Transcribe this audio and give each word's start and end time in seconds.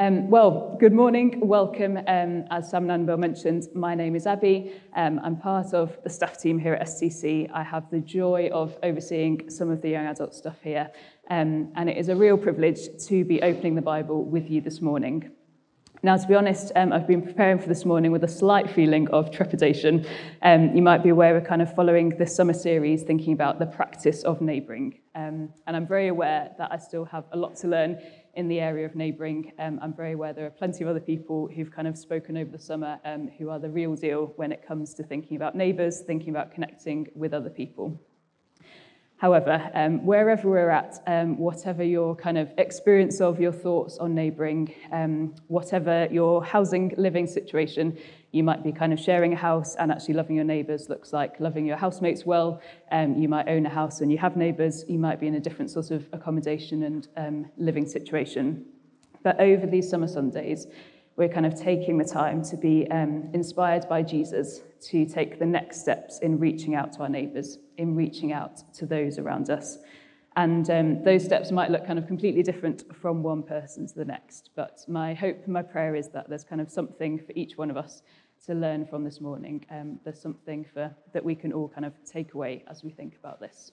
Um, 0.00 0.30
well, 0.30 0.76
good 0.78 0.92
morning, 0.92 1.40
welcome. 1.40 1.96
Um, 2.06 2.44
as 2.52 2.70
Sam 2.70 2.86
Nanbo 2.86 3.18
mentioned, 3.18 3.66
my 3.74 3.96
name 3.96 4.14
is 4.14 4.28
Abby. 4.28 4.70
Um, 4.94 5.18
I'm 5.24 5.36
part 5.36 5.74
of 5.74 5.98
the 6.04 6.08
staff 6.08 6.38
team 6.38 6.56
here 6.56 6.74
at 6.74 6.86
STC. 6.86 7.50
I 7.52 7.64
have 7.64 7.90
the 7.90 7.98
joy 7.98 8.48
of 8.52 8.78
overseeing 8.84 9.50
some 9.50 9.72
of 9.72 9.82
the 9.82 9.88
young 9.88 10.06
adult 10.06 10.36
stuff 10.36 10.62
here, 10.62 10.88
um, 11.30 11.72
and 11.74 11.90
it 11.90 11.96
is 11.96 12.10
a 12.10 12.14
real 12.14 12.38
privilege 12.38 12.78
to 13.08 13.24
be 13.24 13.42
opening 13.42 13.74
the 13.74 13.82
Bible 13.82 14.24
with 14.24 14.48
you 14.48 14.60
this 14.60 14.80
morning. 14.80 15.32
Now, 16.04 16.16
to 16.16 16.28
be 16.28 16.36
honest, 16.36 16.70
um, 16.76 16.92
I've 16.92 17.08
been 17.08 17.22
preparing 17.22 17.58
for 17.58 17.66
this 17.66 17.84
morning 17.84 18.12
with 18.12 18.22
a 18.22 18.28
slight 18.28 18.70
feeling 18.70 19.08
of 19.10 19.32
trepidation. 19.32 20.06
Um, 20.42 20.76
you 20.76 20.80
might 20.80 21.02
be 21.02 21.08
aware 21.08 21.34
we're 21.34 21.40
kind 21.40 21.60
of 21.60 21.74
following 21.74 22.10
this 22.10 22.36
summer 22.36 22.52
series 22.52 23.02
thinking 23.02 23.32
about 23.32 23.58
the 23.58 23.66
practice 23.66 24.22
of 24.22 24.40
neighbouring. 24.40 25.00
And 25.68 25.76
I'm 25.76 25.86
very 25.86 26.08
aware 26.08 26.50
that 26.56 26.72
I 26.72 26.78
still 26.78 27.04
have 27.04 27.24
a 27.32 27.36
lot 27.36 27.56
to 27.56 27.68
learn 27.68 27.98
in 28.38 28.46
the 28.46 28.60
area 28.60 28.86
of 28.86 28.94
neighbouring. 28.94 29.52
Um, 29.58 29.80
I'm 29.82 29.92
very 29.92 30.12
aware 30.12 30.32
there 30.32 30.46
are 30.46 30.50
plenty 30.50 30.84
of 30.84 30.88
other 30.88 31.00
people 31.00 31.48
who've 31.52 31.72
kind 31.72 31.88
of 31.88 31.98
spoken 31.98 32.36
over 32.36 32.52
the 32.52 32.58
summer 32.58 33.00
um, 33.04 33.28
who 33.36 33.50
are 33.50 33.58
the 33.58 33.68
real 33.68 33.96
deal 33.96 34.32
when 34.36 34.52
it 34.52 34.64
comes 34.64 34.94
to 34.94 35.02
thinking 35.02 35.36
about 35.36 35.56
neighbours, 35.56 36.02
thinking 36.06 36.30
about 36.30 36.52
connecting 36.52 37.08
with 37.16 37.34
other 37.34 37.50
people. 37.50 38.00
However, 39.18 39.68
um, 39.74 40.06
wherever 40.06 40.48
we're 40.48 40.70
at, 40.70 41.02
um, 41.08 41.38
whatever 41.38 41.82
your 41.82 42.14
kind 42.14 42.38
of 42.38 42.52
experience 42.56 43.20
of 43.20 43.40
your 43.40 43.50
thoughts 43.50 43.98
on 43.98 44.14
neighbouring, 44.14 44.72
um, 44.92 45.34
whatever 45.48 46.06
your 46.12 46.44
housing 46.44 46.94
living 46.96 47.26
situation, 47.26 47.98
you 48.30 48.44
might 48.44 48.62
be 48.62 48.70
kind 48.70 48.92
of 48.92 49.00
sharing 49.00 49.32
a 49.32 49.36
house 49.36 49.74
and 49.74 49.90
actually 49.90 50.14
loving 50.14 50.36
your 50.36 50.44
neighbours 50.44 50.88
looks 50.88 51.12
like 51.12 51.40
loving 51.40 51.66
your 51.66 51.76
housemates 51.76 52.24
well. 52.24 52.60
Um, 52.92 53.16
you 53.16 53.28
might 53.28 53.48
own 53.48 53.66
a 53.66 53.70
house 53.70 54.00
and 54.02 54.12
you 54.12 54.18
have 54.18 54.36
neighbours. 54.36 54.84
You 54.86 55.00
might 55.00 55.18
be 55.18 55.26
in 55.26 55.34
a 55.34 55.40
different 55.40 55.72
sort 55.72 55.90
of 55.90 56.06
accommodation 56.12 56.84
and 56.84 57.08
um, 57.16 57.46
living 57.56 57.86
situation. 57.86 58.66
But 59.24 59.40
over 59.40 59.66
these 59.66 59.90
summer 59.90 60.06
Sundays, 60.06 60.68
we're 61.18 61.28
kind 61.28 61.44
of 61.44 61.60
taking 61.60 61.98
the 61.98 62.04
time 62.04 62.42
to 62.44 62.56
be 62.56 62.88
um, 62.92 63.28
inspired 63.34 63.88
by 63.88 64.02
Jesus 64.02 64.60
to 64.80 65.04
take 65.04 65.40
the 65.40 65.44
next 65.44 65.80
steps 65.80 66.20
in 66.20 66.38
reaching 66.38 66.76
out 66.76 66.92
to 66.92 67.00
our 67.00 67.08
neighbours, 67.08 67.58
in 67.76 67.96
reaching 67.96 68.32
out 68.32 68.62
to 68.74 68.86
those 68.86 69.18
around 69.18 69.50
us. 69.50 69.78
And 70.36 70.70
um, 70.70 71.02
those 71.02 71.24
steps 71.24 71.50
might 71.50 71.72
look 71.72 71.84
kind 71.84 71.98
of 71.98 72.06
completely 72.06 72.44
different 72.44 72.84
from 72.94 73.24
one 73.24 73.42
person 73.42 73.88
to 73.88 73.94
the 73.96 74.04
next. 74.04 74.50
But 74.54 74.84
my 74.86 75.12
hope 75.12 75.38
and 75.42 75.52
my 75.52 75.62
prayer 75.62 75.96
is 75.96 76.08
that 76.10 76.28
there's 76.28 76.44
kind 76.44 76.60
of 76.60 76.70
something 76.70 77.18
for 77.18 77.32
each 77.34 77.58
one 77.58 77.70
of 77.70 77.76
us 77.76 78.02
to 78.46 78.54
learn 78.54 78.86
from 78.86 79.02
this 79.02 79.20
morning. 79.20 79.66
Um, 79.72 79.98
there's 80.04 80.22
something 80.22 80.64
for, 80.72 80.94
that 81.12 81.24
we 81.24 81.34
can 81.34 81.52
all 81.52 81.68
kind 81.68 81.84
of 81.84 81.94
take 82.04 82.34
away 82.34 82.62
as 82.70 82.84
we 82.84 82.90
think 82.90 83.16
about 83.18 83.40
this. 83.40 83.72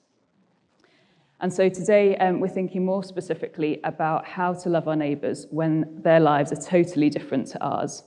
And 1.40 1.52
so 1.52 1.68
today 1.68 2.16
um, 2.16 2.40
we're 2.40 2.48
thinking 2.48 2.84
more 2.84 3.04
specifically 3.04 3.78
about 3.84 4.26
how 4.26 4.54
to 4.54 4.70
love 4.70 4.88
our 4.88 4.96
neighbours 4.96 5.46
when 5.50 6.00
their 6.02 6.18
lives 6.18 6.50
are 6.50 6.56
totally 6.56 7.10
different 7.10 7.46
to 7.48 7.62
ours. 7.62 8.04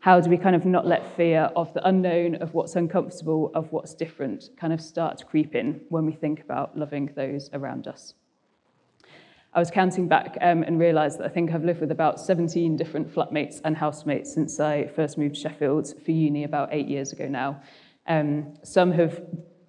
How 0.00 0.20
do 0.20 0.28
we 0.28 0.36
kind 0.36 0.54
of 0.54 0.66
not 0.66 0.86
let 0.86 1.16
fear 1.16 1.50
of 1.56 1.72
the 1.72 1.86
unknown, 1.88 2.36
of 2.36 2.52
what's 2.52 2.76
uncomfortable, 2.76 3.50
of 3.54 3.72
what's 3.72 3.94
different, 3.94 4.50
kind 4.58 4.74
of 4.74 4.80
start 4.80 5.16
to 5.18 5.24
creep 5.24 5.54
in 5.54 5.80
when 5.88 6.04
we 6.04 6.12
think 6.12 6.42
about 6.42 6.78
loving 6.78 7.10
those 7.16 7.48
around 7.54 7.88
us? 7.88 8.12
I 9.54 9.58
was 9.58 9.70
counting 9.70 10.06
back 10.06 10.36
um, 10.42 10.62
and 10.62 10.78
realised 10.78 11.18
that 11.18 11.24
I 11.24 11.30
think 11.30 11.52
I've 11.52 11.64
lived 11.64 11.80
with 11.80 11.90
about 11.90 12.20
17 12.20 12.76
different 12.76 13.12
flatmates 13.12 13.62
and 13.64 13.74
housemates 13.74 14.34
since 14.34 14.60
I 14.60 14.88
first 14.88 15.16
moved 15.16 15.36
to 15.36 15.40
Sheffield 15.40 15.94
for 16.04 16.10
uni 16.10 16.44
about 16.44 16.68
eight 16.72 16.88
years 16.88 17.12
ago 17.12 17.26
now. 17.26 17.62
Um, 18.06 18.54
some 18.62 18.92
have 18.92 19.22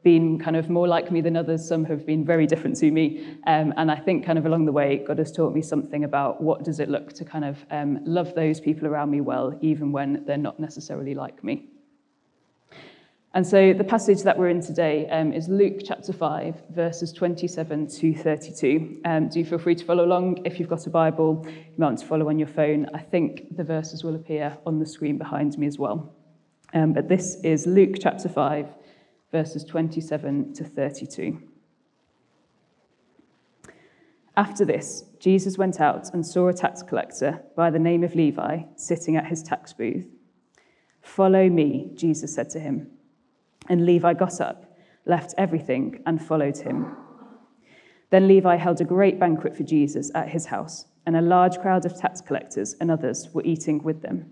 been 0.07 0.39
kind 0.39 0.55
of 0.55 0.69
more 0.69 0.87
like 0.87 1.11
me 1.11 1.19
than 1.19 1.35
others. 1.35 1.67
Some 1.67 1.83
have 1.83 2.05
been 2.05 2.23
very 2.23 2.47
different 2.47 2.77
to 2.77 2.89
me. 2.89 3.37
Um, 3.45 3.73
and 3.75 3.91
I 3.91 3.97
think 3.97 4.25
kind 4.25 4.39
of 4.39 4.45
along 4.45 4.63
the 4.63 4.71
way, 4.71 5.03
God 5.05 5.19
has 5.19 5.33
taught 5.33 5.53
me 5.53 5.61
something 5.61 6.05
about 6.05 6.41
what 6.41 6.63
does 6.63 6.79
it 6.79 6.87
look 6.87 7.11
to 7.19 7.25
kind 7.25 7.43
of 7.43 7.57
um, 7.71 7.99
love 8.05 8.33
those 8.33 8.61
people 8.61 8.87
around 8.87 9.11
me 9.11 9.19
well, 9.19 9.57
even 9.59 9.91
when 9.91 10.23
they're 10.25 10.45
not 10.49 10.61
necessarily 10.61 11.13
like 11.13 11.43
me. 11.43 11.65
And 13.33 13.45
so 13.45 13.73
the 13.73 13.83
passage 13.83 14.21
that 14.23 14.37
we're 14.39 14.47
in 14.47 14.61
today 14.61 15.09
um, 15.09 15.33
is 15.33 15.49
Luke 15.49 15.81
chapter 15.83 16.13
5, 16.13 16.55
verses 16.69 17.11
27 17.11 17.87
to 17.99 18.15
32. 18.15 19.01
Um, 19.03 19.27
do 19.27 19.43
feel 19.43 19.59
free 19.59 19.75
to 19.75 19.83
follow 19.83 20.05
along 20.05 20.45
if 20.45 20.57
you've 20.57 20.69
got 20.69 20.87
a 20.87 20.89
Bible. 20.89 21.45
You 21.45 21.73
might 21.77 21.87
want 21.87 21.99
to 21.99 22.05
follow 22.05 22.29
on 22.29 22.39
your 22.39 22.47
phone. 22.47 22.87
I 22.93 22.99
think 22.99 23.57
the 23.57 23.65
verses 23.65 24.05
will 24.05 24.15
appear 24.15 24.57
on 24.65 24.79
the 24.79 24.85
screen 24.85 25.17
behind 25.17 25.57
me 25.57 25.67
as 25.67 25.77
well. 25.77 26.13
Um, 26.73 26.93
but 26.93 27.09
this 27.09 27.35
is 27.43 27.67
Luke 27.67 27.95
chapter 27.99 28.29
5, 28.29 28.67
verses 29.37 29.63
27 29.63 30.51
to 30.51 30.63
32. 30.63 31.39
After 34.35 34.65
this, 34.65 35.03
Jesus 35.19 35.59
went 35.59 35.79
out 35.79 36.11
and 36.11 36.25
saw 36.25 36.47
a 36.47 36.53
tax 36.53 36.81
collector 36.81 37.43
by 37.55 37.69
the 37.69 37.77
name 37.77 38.03
of 38.03 38.15
Levi 38.15 38.63
sitting 38.77 39.15
at 39.15 39.27
his 39.27 39.43
tax 39.43 39.73
booth. 39.73 40.07
Follow 41.03 41.49
me, 41.49 41.91
Jesus 41.93 42.33
said 42.33 42.49
to 42.49 42.59
him. 42.59 42.89
And 43.69 43.85
Levi 43.85 44.15
got 44.15 44.41
up, 44.41 44.75
left 45.05 45.35
everything, 45.37 46.01
and 46.07 46.19
followed 46.19 46.57
him. 46.57 46.97
Then 48.09 48.27
Levi 48.27 48.55
held 48.55 48.81
a 48.81 48.85
great 48.95 49.19
banquet 49.19 49.55
for 49.55 49.61
Jesus 49.61 50.09
at 50.15 50.29
his 50.29 50.47
house, 50.47 50.85
and 51.05 51.15
a 51.15 51.21
large 51.21 51.59
crowd 51.59 51.85
of 51.85 51.95
tax 51.95 52.21
collectors 52.21 52.75
and 52.81 52.89
others 52.89 53.29
were 53.35 53.43
eating 53.45 53.83
with 53.83 54.01
them. 54.01 54.31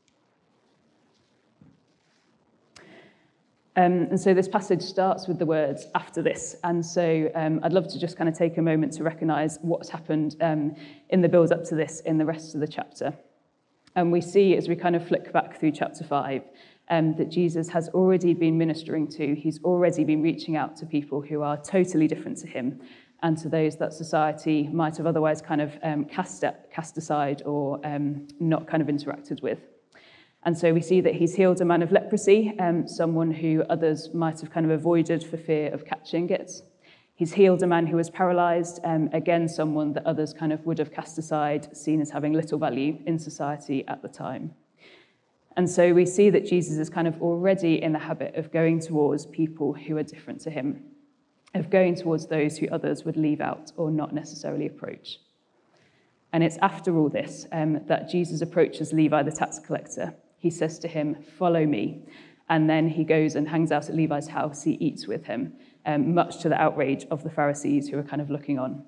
Um, 3.77 4.07
and 4.09 4.19
so 4.19 4.33
this 4.33 4.49
passage 4.49 4.81
starts 4.81 5.27
with 5.27 5.39
the 5.39 5.45
words 5.45 5.87
after 5.95 6.21
this. 6.21 6.55
And 6.63 6.85
so 6.85 7.31
um, 7.35 7.61
I'd 7.63 7.71
love 7.71 7.87
to 7.89 7.99
just 7.99 8.17
kind 8.17 8.29
of 8.29 8.37
take 8.37 8.57
a 8.57 8.61
moment 8.61 8.93
to 8.93 9.03
recognize 9.03 9.59
what's 9.61 9.89
happened 9.89 10.35
um, 10.41 10.75
in 11.09 11.21
the 11.21 11.29
build 11.29 11.51
up 11.53 11.63
to 11.65 11.75
this 11.75 12.01
in 12.01 12.17
the 12.17 12.25
rest 12.25 12.53
of 12.53 12.59
the 12.59 12.67
chapter. 12.67 13.13
And 13.95 14.11
we 14.11 14.21
see 14.21 14.57
as 14.57 14.67
we 14.67 14.75
kind 14.75 14.95
of 14.95 15.07
flick 15.07 15.31
back 15.31 15.59
through 15.59 15.71
chapter 15.71 16.03
five 16.03 16.43
um, 16.89 17.15
that 17.15 17.29
Jesus 17.29 17.69
has 17.69 17.87
already 17.89 18.33
been 18.33 18.57
ministering 18.57 19.07
to, 19.09 19.35
he's 19.35 19.63
already 19.63 20.03
been 20.03 20.21
reaching 20.21 20.57
out 20.57 20.75
to 20.77 20.85
people 20.85 21.21
who 21.21 21.41
are 21.41 21.55
totally 21.57 22.07
different 22.07 22.37
to 22.39 22.47
him 22.47 22.81
and 23.23 23.37
to 23.37 23.47
those 23.47 23.77
that 23.77 23.93
society 23.93 24.67
might 24.67 24.97
have 24.97 25.05
otherwise 25.05 25.41
kind 25.41 25.61
of 25.61 25.77
um, 25.83 26.03
cast, 26.05 26.43
cast 26.73 26.97
aside 26.97 27.43
or 27.45 27.79
um, 27.85 28.27
not 28.39 28.67
kind 28.67 28.81
of 28.81 28.89
interacted 28.89 29.41
with. 29.41 29.59
And 30.43 30.57
so 30.57 30.73
we 30.73 30.81
see 30.81 31.01
that 31.01 31.15
he's 31.15 31.35
healed 31.35 31.61
a 31.61 31.65
man 31.65 31.83
of 31.83 31.91
leprosy, 31.91 32.53
um, 32.57 32.87
someone 32.87 33.31
who 33.31 33.63
others 33.69 34.11
might 34.13 34.39
have 34.41 34.51
kind 34.51 34.65
of 34.65 34.71
avoided 34.71 35.23
for 35.23 35.37
fear 35.37 35.71
of 35.71 35.85
catching 35.85 36.29
it. 36.29 36.51
He's 37.13 37.33
healed 37.33 37.61
a 37.61 37.67
man 37.67 37.85
who 37.85 37.97
was 37.97 38.09
paralyzed, 38.09 38.79
um, 38.83 39.07
again, 39.13 39.47
someone 39.47 39.93
that 39.93 40.05
others 40.07 40.33
kind 40.33 40.51
of 40.51 40.65
would 40.65 40.79
have 40.79 40.91
cast 40.91 41.19
aside, 41.19 41.77
seen 41.77 42.01
as 42.01 42.09
having 42.09 42.33
little 42.33 42.57
value 42.57 42.97
in 43.05 43.19
society 43.19 43.87
at 43.87 44.01
the 44.01 44.07
time. 44.07 44.55
And 45.55 45.69
so 45.69 45.93
we 45.93 46.07
see 46.07 46.31
that 46.31 46.47
Jesus 46.47 46.77
is 46.77 46.89
kind 46.89 47.07
of 47.07 47.21
already 47.21 47.79
in 47.79 47.91
the 47.91 47.99
habit 47.99 48.33
of 48.35 48.51
going 48.51 48.79
towards 48.79 49.27
people 49.27 49.73
who 49.73 49.97
are 49.97 50.03
different 50.03 50.41
to 50.41 50.49
him, 50.49 50.83
of 51.53 51.69
going 51.69 51.93
towards 51.93 52.25
those 52.25 52.57
who 52.57 52.67
others 52.69 53.05
would 53.05 53.17
leave 53.17 53.41
out 53.41 53.71
or 53.77 53.91
not 53.91 54.13
necessarily 54.13 54.65
approach. 54.65 55.19
And 56.33 56.43
it's 56.43 56.57
after 56.61 56.97
all 56.97 57.09
this 57.09 57.45
um, 57.51 57.85
that 57.85 58.09
Jesus 58.09 58.41
approaches 58.41 58.93
Levi 58.93 59.21
the 59.21 59.31
tax 59.31 59.59
collector 59.59 60.15
he 60.41 60.49
says 60.49 60.79
to 60.79 60.87
him, 60.87 61.15
Follow 61.37 61.65
me. 61.65 62.03
And 62.49 62.69
then 62.69 62.89
he 62.89 63.05
goes 63.05 63.35
and 63.35 63.47
hangs 63.47 63.71
out 63.71 63.87
at 63.87 63.95
Levi's 63.95 64.27
house. 64.27 64.63
He 64.63 64.71
eats 64.73 65.07
with 65.07 65.23
him, 65.23 65.53
um, 65.85 66.13
much 66.13 66.39
to 66.41 66.49
the 66.49 66.59
outrage 66.59 67.05
of 67.09 67.23
the 67.23 67.29
Pharisees 67.29 67.87
who 67.87 67.97
are 67.97 68.03
kind 68.03 68.21
of 68.21 68.29
looking 68.29 68.59
on. 68.59 68.83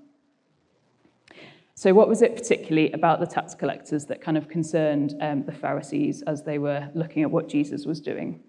So, 1.75 1.93
what 1.93 2.09
was 2.09 2.21
it 2.21 2.35
particularly 2.35 2.91
about 2.91 3.19
the 3.19 3.25
tax 3.25 3.55
collectors 3.55 4.05
that 4.07 4.19
kind 4.19 4.37
of 4.37 4.49
concerned 4.49 5.15
um, 5.21 5.43
the 5.43 5.51
Pharisees 5.51 6.23
as 6.23 6.43
they 6.43 6.57
were 6.57 6.89
looking 6.93 7.23
at 7.23 7.31
what 7.31 7.47
Jesus 7.47 7.85
was 7.85 8.01
doing? 8.01 8.41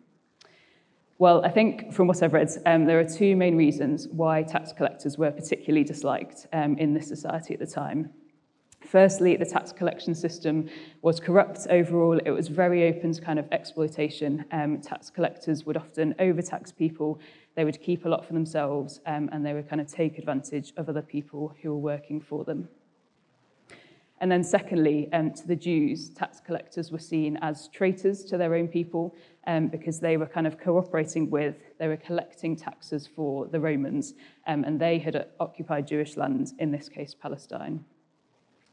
Well, 1.19 1.45
I 1.45 1.51
think 1.51 1.93
from 1.93 2.09
what 2.09 2.23
I've 2.23 2.33
read, 2.33 2.51
um, 2.67 2.87
there 2.87 2.99
are 2.99 3.09
two 3.09 3.37
main 3.37 3.57
reasons 3.57 4.09
why 4.09 4.43
tax 4.43 4.73
collectors 4.73 5.17
were 5.17 5.31
particularly 5.31 5.85
disliked 5.85 6.49
um, 6.53 6.77
in 6.79 6.93
this 6.93 7.07
society 7.07 7.55
at 7.55 7.61
the 7.61 7.67
time. 7.67 8.11
Firstly, 8.87 9.37
the 9.37 9.47
tax 9.47 9.73
collection 9.73 10.15
system 10.15 10.69
was 11.03 11.19
corrupt 11.19 11.67
overall. 11.71 12.19
It 12.19 12.31
was 12.31 12.49
very 12.49 12.89
open 12.89 13.13
to 13.13 13.21
kind 13.21 13.39
of 13.39 13.47
exploitation. 13.51 14.45
Um, 14.53 14.81
tax 14.81 15.11
collectors 15.11 15.65
would 15.65 15.77
often 15.77 16.15
overtax 16.19 16.71
people. 16.71 17.19
They 17.55 17.65
would 17.65 17.81
keep 17.81 18.05
a 18.05 18.09
lot 18.09 18.27
for 18.27 18.35
themselves 18.35 19.01
um, 19.07 19.31
and 19.33 19.45
they 19.45 19.55
would 19.55 19.69
kind 19.69 19.81
of 19.81 19.91
take 19.91 20.19
advantage 20.19 20.73
of 20.77 20.89
other 20.89 21.03
people 21.03 21.55
who 21.63 21.71
were 21.71 21.79
working 21.79 22.21
for 22.21 22.45
them. 22.45 22.69
And 24.21 24.31
then 24.31 24.45
secondly, 24.45 25.09
um, 25.13 25.33
to 25.33 25.47
the 25.47 25.57
Jews, 25.57 26.09
tax 26.11 26.41
collectors 26.41 26.93
were 26.93 26.99
seen 26.99 27.37
as 27.43 27.69
traitors 27.69 28.25
to 28.25 28.39
their 28.39 28.55
own 28.55 28.69
people 28.69 29.15
um, 29.47 29.69
because 29.69 29.99
they 29.99 30.17
were 30.17 30.27
kind 30.27 30.47
of 30.47 30.59
cooperating 30.59 31.31
with, 31.31 31.57
they 31.79 31.89
were 31.89 31.97
collecting 31.97 32.55
taxes 32.55 33.07
for 33.07 33.47
the 33.47 33.61
Romans, 33.61 34.15
um, 34.47 34.65
and 34.65 34.81
they 34.81 34.99
had 34.99 35.27
occupied 35.41 35.89
Jewish 35.89 36.17
land, 36.17 36.53
in 36.59 36.71
this 36.71 36.89
case, 36.89 37.15
Palestine. 37.15 37.85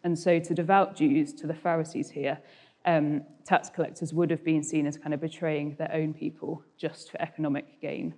And 0.03 0.17
so 0.17 0.39
to 0.39 0.53
devout 0.53 0.95
Jews, 0.95 1.33
to 1.33 1.47
the 1.47 1.53
Pharisees 1.53 2.09
here, 2.09 2.39
um, 2.85 3.23
tax 3.45 3.69
collectors 3.69 4.13
would 4.13 4.31
have 4.31 4.43
been 4.43 4.63
seen 4.63 4.87
as 4.87 4.97
kind 4.97 5.13
of 5.13 5.21
betraying 5.21 5.75
their 5.77 5.93
own 5.93 6.13
people 6.13 6.63
just 6.77 7.11
for 7.11 7.21
economic 7.21 7.79
gain. 7.81 8.15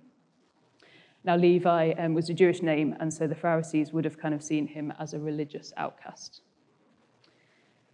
Now, 1.24 1.36
Levi 1.36 1.92
um, 1.92 2.12
was 2.12 2.28
a 2.28 2.34
Jewish 2.34 2.62
name, 2.62 2.94
and 3.00 3.12
so 3.12 3.26
the 3.26 3.34
Pharisees 3.34 3.92
would 3.92 4.04
have 4.04 4.18
kind 4.18 4.34
of 4.34 4.42
seen 4.42 4.66
him 4.66 4.92
as 4.98 5.14
a 5.14 5.18
religious 5.18 5.72
outcast. 5.78 6.42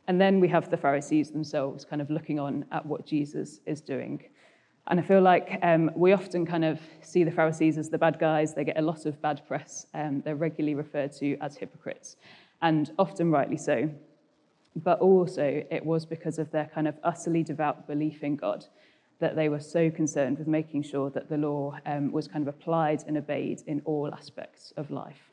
And 0.08 0.20
then 0.20 0.40
we 0.40 0.48
have 0.48 0.68
the 0.68 0.76
Pharisees 0.76 1.30
themselves 1.30 1.84
kind 1.84 2.02
of 2.02 2.10
looking 2.10 2.40
on 2.40 2.64
at 2.72 2.84
what 2.84 3.06
Jesus 3.06 3.60
is 3.66 3.80
doing. 3.80 4.24
And 4.88 4.98
I 4.98 5.02
feel 5.04 5.20
like 5.20 5.60
um, 5.62 5.92
we 5.94 6.12
often 6.12 6.44
kind 6.44 6.64
of 6.64 6.80
see 7.02 7.22
the 7.22 7.30
Pharisees 7.30 7.78
as 7.78 7.90
the 7.90 7.98
bad 7.98 8.18
guys. 8.18 8.52
They 8.52 8.64
get 8.64 8.78
a 8.78 8.82
lot 8.82 9.06
of 9.06 9.22
bad 9.22 9.46
press. 9.46 9.86
Um, 9.94 10.22
they're 10.24 10.34
regularly 10.34 10.74
referred 10.74 11.12
to 11.18 11.36
as 11.38 11.56
hypocrites, 11.56 12.16
and 12.62 12.92
often 12.98 13.30
rightly 13.30 13.56
so. 13.56 13.90
But 14.76 15.00
also, 15.00 15.64
it 15.70 15.84
was 15.84 16.06
because 16.06 16.38
of 16.38 16.50
their 16.50 16.70
kind 16.72 16.86
of 16.86 16.94
utterly 17.02 17.42
devout 17.42 17.86
belief 17.86 18.22
in 18.22 18.36
God 18.36 18.66
that 19.18 19.36
they 19.36 19.48
were 19.48 19.60
so 19.60 19.90
concerned 19.90 20.38
with 20.38 20.48
making 20.48 20.82
sure 20.82 21.10
that 21.10 21.28
the 21.28 21.36
law 21.36 21.76
um, 21.86 22.10
was 22.10 22.26
kind 22.26 22.46
of 22.46 22.54
applied 22.54 23.04
and 23.06 23.16
obeyed 23.16 23.62
in 23.66 23.82
all 23.84 24.10
aspects 24.12 24.72
of 24.76 24.90
life. 24.90 25.30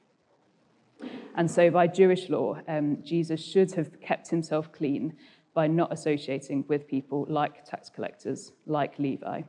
And 1.35 1.49
so, 1.49 1.69
by 1.69 1.87
Jewish 1.87 2.29
law, 2.29 2.59
um, 2.67 2.97
Jesus 3.03 3.43
should 3.43 3.71
have 3.73 4.01
kept 4.01 4.29
himself 4.29 4.71
clean 4.71 5.15
by 5.53 5.67
not 5.67 5.93
associating 5.93 6.65
with 6.67 6.87
people 6.87 7.25
like 7.29 7.63
tax 7.65 7.89
collectors, 7.89 8.51
like 8.65 8.97
Levi. 8.99 9.41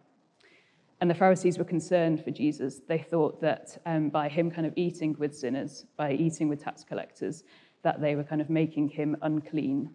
And 1.00 1.08
the 1.08 1.14
Pharisees 1.14 1.58
were 1.58 1.64
concerned 1.64 2.24
for 2.24 2.30
Jesus. 2.30 2.80
They 2.86 2.98
thought 2.98 3.40
that 3.40 3.80
um, 3.86 4.08
by 4.08 4.28
him 4.28 4.50
kind 4.50 4.66
of 4.66 4.72
eating 4.76 5.14
with 5.18 5.36
sinners, 5.36 5.86
by 5.96 6.12
eating 6.12 6.48
with 6.48 6.62
tax 6.62 6.82
collectors, 6.82 7.44
that 7.82 8.00
they 8.00 8.16
were 8.16 8.24
kind 8.24 8.40
of 8.40 8.50
making 8.50 8.88
him 8.88 9.16
unclean 9.22 9.90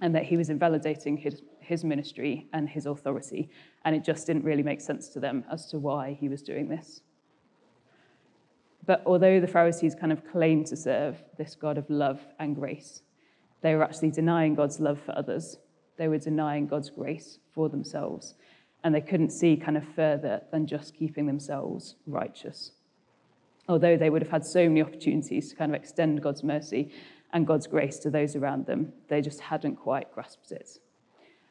and 0.00 0.14
that 0.14 0.24
he 0.24 0.36
was 0.36 0.50
invalidating 0.50 1.16
his, 1.16 1.42
his 1.60 1.84
ministry 1.84 2.48
and 2.52 2.68
his 2.68 2.86
authority. 2.86 3.48
And 3.84 3.94
it 3.94 4.04
just 4.04 4.26
didn't 4.26 4.44
really 4.44 4.64
make 4.64 4.80
sense 4.80 5.08
to 5.10 5.20
them 5.20 5.44
as 5.50 5.66
to 5.66 5.78
why 5.78 6.16
he 6.18 6.28
was 6.28 6.42
doing 6.42 6.68
this. 6.68 7.02
But 8.84 9.02
although 9.06 9.40
the 9.40 9.46
Pharisees 9.46 9.94
kind 9.94 10.12
of 10.12 10.26
claimed 10.28 10.66
to 10.66 10.76
serve 10.76 11.22
this 11.38 11.54
God 11.54 11.78
of 11.78 11.88
love 11.88 12.20
and 12.40 12.56
grace, 12.56 13.02
they 13.60 13.76
were 13.76 13.84
actually 13.84 14.10
denying 14.10 14.56
God's 14.56 14.80
love 14.80 15.00
for 15.00 15.16
others. 15.16 15.56
They 15.96 16.08
were 16.08 16.18
denying 16.18 16.66
God's 16.66 16.90
grace 16.90 17.38
for 17.54 17.68
themselves. 17.68 18.34
And 18.82 18.92
they 18.92 19.00
couldn't 19.00 19.30
see 19.30 19.56
kind 19.56 19.76
of 19.76 19.84
further 19.94 20.42
than 20.50 20.66
just 20.66 20.96
keeping 20.96 21.26
themselves 21.26 21.94
righteous. 22.08 22.72
Although 23.68 23.96
they 23.96 24.10
would 24.10 24.22
have 24.22 24.30
had 24.30 24.44
so 24.44 24.68
many 24.68 24.82
opportunities 24.82 25.50
to 25.50 25.56
kind 25.56 25.74
of 25.74 25.80
extend 25.80 26.22
God's 26.22 26.42
mercy 26.42 26.92
and 27.32 27.46
God's 27.46 27.66
grace 27.66 27.98
to 28.00 28.10
those 28.10 28.36
around 28.36 28.66
them, 28.66 28.92
they 29.08 29.20
just 29.20 29.40
hadn't 29.40 29.76
quite 29.76 30.12
grasped 30.12 30.52
it. 30.52 30.78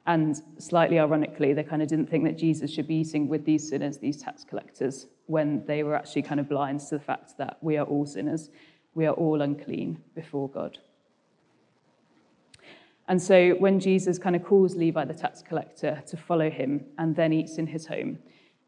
And 0.08 0.42
slightly 0.58 1.00
ironically, 1.00 1.54
they 1.54 1.64
kind 1.64 1.82
of 1.82 1.88
didn't 1.88 2.10
think 2.10 2.24
that 2.24 2.38
Jesus 2.38 2.72
should 2.72 2.88
be 2.88 2.96
eating 2.96 3.28
with 3.28 3.46
these 3.46 3.70
sinners, 3.70 3.98
these 3.98 4.22
tax 4.22 4.44
collectors, 4.44 5.08
when 5.28 5.66
they 5.68 5.84
were 5.84 5.96
actually 5.96 6.24
kind 6.24 6.40
of 6.40 6.50
blind 6.50 6.80
to 6.82 6.98
the 6.98 7.00
fact 7.00 7.38
that 7.38 7.58
we 7.62 7.78
are 7.78 7.86
all 7.86 8.06
sinners. 8.06 8.50
We 8.94 9.06
are 9.06 9.14
all 9.14 9.42
unclean 9.42 10.02
before 10.16 10.50
God. 10.50 10.80
And 13.08 13.22
so 13.22 13.52
when 13.52 13.80
Jesus 13.80 14.18
kind 14.18 14.36
of 14.36 14.44
calls 14.44 14.76
Levi 14.76 15.06
the 15.06 15.14
tax 15.14 15.42
collector 15.42 16.02
to 16.08 16.18
follow 16.18 16.50
him 16.50 16.86
and 16.98 17.16
then 17.16 17.32
eats 17.32 17.58
in 17.58 17.68
his 17.68 17.88
home, 17.88 18.20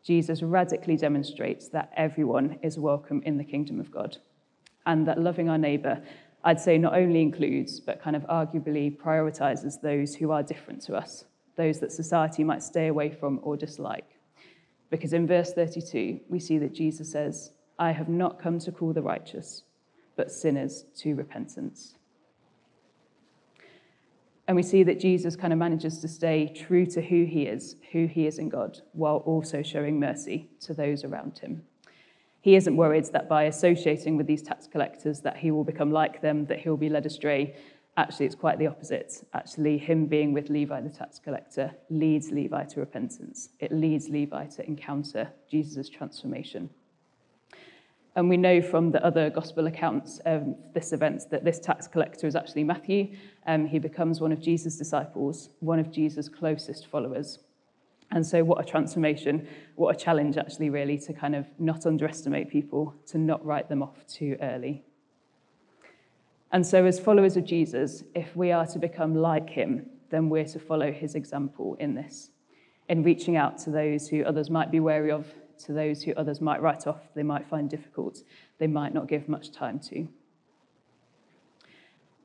Jesus 0.03 0.43
radically 0.43 0.97
demonstrates 0.97 1.69
that 1.69 1.91
everyone 1.95 2.59
is 2.61 2.77
welcome 2.77 3.21
in 3.25 3.37
the 3.37 3.43
kingdom 3.43 3.79
of 3.79 3.89
God. 3.89 4.17
And 4.85 5.07
that 5.07 5.21
loving 5.21 5.49
our 5.49 5.57
neighbour, 5.57 6.03
I'd 6.43 6.59
say, 6.59 6.77
not 6.77 6.93
only 6.93 7.21
includes, 7.21 7.79
but 7.79 8.01
kind 8.01 8.15
of 8.15 8.23
arguably 8.23 8.97
prioritizes 8.97 9.79
those 9.79 10.15
who 10.15 10.31
are 10.31 10.43
different 10.43 10.81
to 10.83 10.95
us, 10.95 11.23
those 11.55 11.79
that 11.79 11.93
society 11.93 12.43
might 12.43 12.61
stay 12.61 12.87
away 12.87 13.09
from 13.11 13.39
or 13.43 13.55
dislike. 13.55 14.19
Because 14.89 15.13
in 15.13 15.25
verse 15.25 15.53
32, 15.53 16.19
we 16.27 16.39
see 16.39 16.57
that 16.57 16.73
Jesus 16.73 17.11
says, 17.11 17.51
I 17.79 17.91
have 17.93 18.09
not 18.09 18.41
come 18.41 18.59
to 18.59 18.71
call 18.71 18.91
the 18.91 19.01
righteous, 19.01 19.63
but 20.17 20.31
sinners 20.31 20.85
to 20.97 21.15
repentance. 21.15 21.95
And 24.47 24.57
we 24.57 24.63
see 24.63 24.83
that 24.83 24.99
Jesus 24.99 25.35
kind 25.35 25.53
of 25.53 25.59
manages 25.59 25.99
to 25.99 26.07
stay 26.07 26.53
true 26.53 26.85
to 26.87 27.01
who 27.01 27.23
he 27.25 27.43
is, 27.43 27.77
who 27.93 28.07
he 28.07 28.27
is 28.27 28.39
in 28.39 28.49
God, 28.49 28.81
while 28.91 29.17
also 29.17 29.63
showing 29.63 29.99
mercy 29.99 30.49
to 30.61 30.73
those 30.73 31.05
around 31.05 31.39
him. 31.39 31.63
He 32.41 32.55
isn't 32.55 32.75
worried 32.75 33.05
that 33.13 33.29
by 33.29 33.43
associating 33.43 34.17
with 34.17 34.27
these 34.27 34.41
tax 34.41 34.67
collectors 34.67 35.21
that 35.21 35.37
he 35.37 35.51
will 35.51 35.63
become 35.63 35.93
like 35.93 36.21
them, 36.21 36.45
that 36.47 36.59
he'll 36.59 36.75
be 36.75 36.89
led 36.89 37.05
astray. 37.05 37.55
Actually, 37.95 38.25
it's 38.25 38.35
quite 38.35 38.59
the 38.59 38.67
opposite. 38.67 39.25
Actually, 39.33 39.77
him 39.77 40.07
being 40.07 40.33
with 40.33 40.49
Levi 40.49 40.81
the 40.81 40.89
tax 40.89 41.19
collector 41.19 41.71
leads 41.89 42.31
Levi 42.31 42.65
to 42.65 42.81
repentance. 42.81 43.49
It 43.59 43.71
leads 43.71 44.09
Levi 44.09 44.47
to 44.47 44.67
encounter 44.67 45.29
Jesus' 45.49 45.87
transformation. 45.87 46.69
And 48.15 48.29
we 48.29 48.37
know 48.37 48.61
from 48.61 48.91
the 48.91 49.03
other 49.03 49.29
gospel 49.29 49.65
accounts 49.65 50.19
of 50.25 50.55
this 50.73 50.93
event 50.93 51.23
that 51.31 51.43
this 51.43 51.59
tax 51.59 51.87
collector 51.87 52.27
is 52.27 52.35
actually 52.35 52.63
Matthew. 52.63 53.15
Um, 53.47 53.65
he 53.65 53.79
becomes 53.79 54.21
one 54.21 54.31
of 54.31 54.39
Jesus' 54.39 54.77
disciples, 54.77 55.49
one 55.61 55.79
of 55.79 55.91
Jesus' 55.91 56.29
closest 56.29 56.87
followers. 56.87 57.39
And 58.11 58.23
so, 58.23 58.43
what 58.43 58.61
a 58.61 58.63
transformation, 58.63 59.47
what 59.75 59.95
a 59.95 59.97
challenge, 59.97 60.37
actually, 60.37 60.69
really, 60.69 60.99
to 60.99 61.13
kind 61.13 61.35
of 61.35 61.47
not 61.57 61.87
underestimate 61.87 62.49
people, 62.49 62.93
to 63.07 63.17
not 63.17 63.43
write 63.43 63.69
them 63.69 63.81
off 63.81 64.05
too 64.05 64.37
early. 64.39 64.83
And 66.51 66.65
so, 66.65 66.85
as 66.85 66.99
followers 66.99 67.35
of 67.35 67.45
Jesus, 67.45 68.03
if 68.13 68.35
we 68.35 68.51
are 68.51 68.67
to 68.67 68.77
become 68.77 69.15
like 69.15 69.49
him, 69.49 69.87
then 70.11 70.29
we're 70.29 70.45
to 70.45 70.59
follow 70.59 70.91
his 70.91 71.15
example 71.15 71.75
in 71.79 71.95
this, 71.95 72.29
in 72.87 73.01
reaching 73.01 73.35
out 73.35 73.57
to 73.59 73.71
those 73.71 74.07
who 74.07 74.23
others 74.23 74.51
might 74.51 74.69
be 74.69 74.79
wary 74.79 75.09
of, 75.09 75.25
to 75.65 75.73
those 75.73 76.03
who 76.03 76.13
others 76.15 76.41
might 76.41 76.61
write 76.61 76.87
off, 76.87 77.01
they 77.15 77.23
might 77.23 77.47
find 77.47 77.69
difficult, 77.69 78.19
they 78.59 78.67
might 78.67 78.93
not 78.93 79.07
give 79.07 79.27
much 79.27 79.51
time 79.51 79.79
to. 79.79 80.07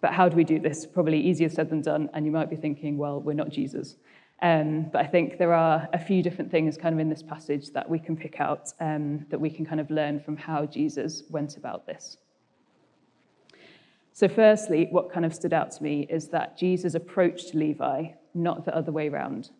But 0.01 0.13
how 0.13 0.29
do 0.29 0.37
we 0.37 0.45
do 0.45 0.59
this? 0.59 0.87
Probably 0.87 1.21
easier 1.21 1.49
said 1.49 1.71
than 1.71 1.83
done, 1.83 2.09
and 2.15 2.25
you 2.25 2.33
might 2.33 2.51
be 2.51 2.57
thinking, 2.57 2.97
well, 2.99 3.21
we're 3.21 3.33
not 3.33 3.49
Jesus. 3.51 3.97
Um, 4.41 4.89
but 4.93 5.05
I 5.05 5.07
think 5.07 5.39
there 5.39 5.53
are 5.53 5.89
a 5.93 5.99
few 5.99 6.23
different 6.23 6.51
things 6.51 6.77
kind 6.77 6.95
of 6.95 7.01
in 7.01 7.09
this 7.09 7.23
passage 7.23 7.71
that 7.71 7.89
we 7.89 7.99
can 7.99 8.17
pick 8.17 8.41
out 8.41 8.73
um, 8.79 9.27
that 9.31 9.41
we 9.41 9.51
can 9.51 9.67
kind 9.67 9.81
of 9.81 9.91
learn 9.91 10.21
from 10.21 10.37
how 10.37 10.65
Jesus 10.65 11.25
went 11.31 11.57
about 11.57 11.87
this. 11.87 12.19
So, 14.13 14.29
firstly, 14.29 14.87
what 14.91 15.13
kind 15.13 15.27
of 15.27 15.35
stood 15.35 15.53
out 15.53 15.73
to 15.73 15.83
me 15.83 16.07
is 16.09 16.29
that 16.29 16.57
Jesus 16.57 16.95
approached 16.95 17.55
Levi, 17.55 18.11
not 18.35 18.65
the 18.65 18.77
other 18.77 18.93
way 18.93 19.09
around. 19.09 19.51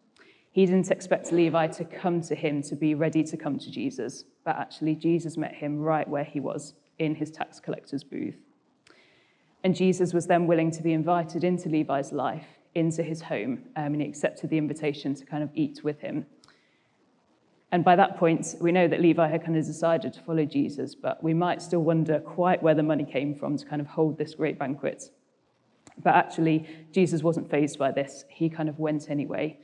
He 0.59 0.67
didn't 0.67 0.91
expect 0.91 1.31
Levi 1.31 1.69
to 1.69 1.85
come 1.85 2.21
to 2.23 2.35
him 2.35 2.63
to 2.65 2.75
be 2.75 2.97
ready 2.97 3.23
to 3.23 3.37
come 3.37 3.61
to 3.61 3.71
Jesus, 3.71 4.25
but 4.45 4.57
actually, 4.57 4.97
Jesus 4.97 5.37
met 5.37 5.55
him 5.55 5.79
right 5.79 6.09
where 6.09 6.25
he 6.25 6.41
was 6.41 6.75
in 6.99 7.15
his 7.15 7.31
tax 7.31 7.61
collector's 7.61 8.03
booth. 8.03 8.35
And 9.63 9.77
Jesus 9.77 10.13
was 10.13 10.27
then 10.27 10.49
willing 10.49 10.73
to 10.73 10.83
be 10.83 10.93
invited 10.93 11.45
into 11.45 11.69
Levi's 11.69 12.11
life, 12.11 12.45
into 12.75 13.05
his 13.05 13.23
home, 13.23 13.67
um, 13.77 13.93
and 13.93 14.03
he 14.03 14.09
accepted 14.09 14.51
the 14.51 14.59
invitation 14.59 15.15
to 15.15 15.25
kind 15.25 15.45
of 15.45 15.51
eat 15.55 15.85
with 15.85 16.01
him. 16.01 16.27
And 17.71 17.85
by 17.85 17.95
that 17.95 18.17
point, 18.17 18.57
we 18.61 18.73
know 18.73 18.89
that 18.89 19.01
Levi 19.01 19.29
had 19.29 19.45
kind 19.45 19.57
of 19.57 19.65
decided 19.65 20.13
to 20.15 20.21
follow 20.23 20.45
Jesus, 20.45 20.97
but 20.97 21.23
we 21.23 21.35
might 21.35 21.63
still 21.63 21.85
wonder 21.85 22.19
quite 22.19 22.65
where 22.65 22.75
the 22.75 22.83
money 22.83 23.05
came 23.05 23.33
from 23.33 23.57
to 23.59 23.65
kind 23.65 23.81
of 23.81 23.87
hold 23.87 24.19
this 24.19 24.35
great 24.35 24.59
banquet. 24.59 25.05
But 26.03 26.17
actually, 26.17 26.67
Jesus 26.91 27.23
wasn't 27.23 27.49
phased 27.49 27.79
by 27.79 27.93
this. 27.93 28.25
He 28.29 28.51
kind 28.51 28.69
of 28.69 28.81
went 28.81 29.09
anyway 29.09 29.57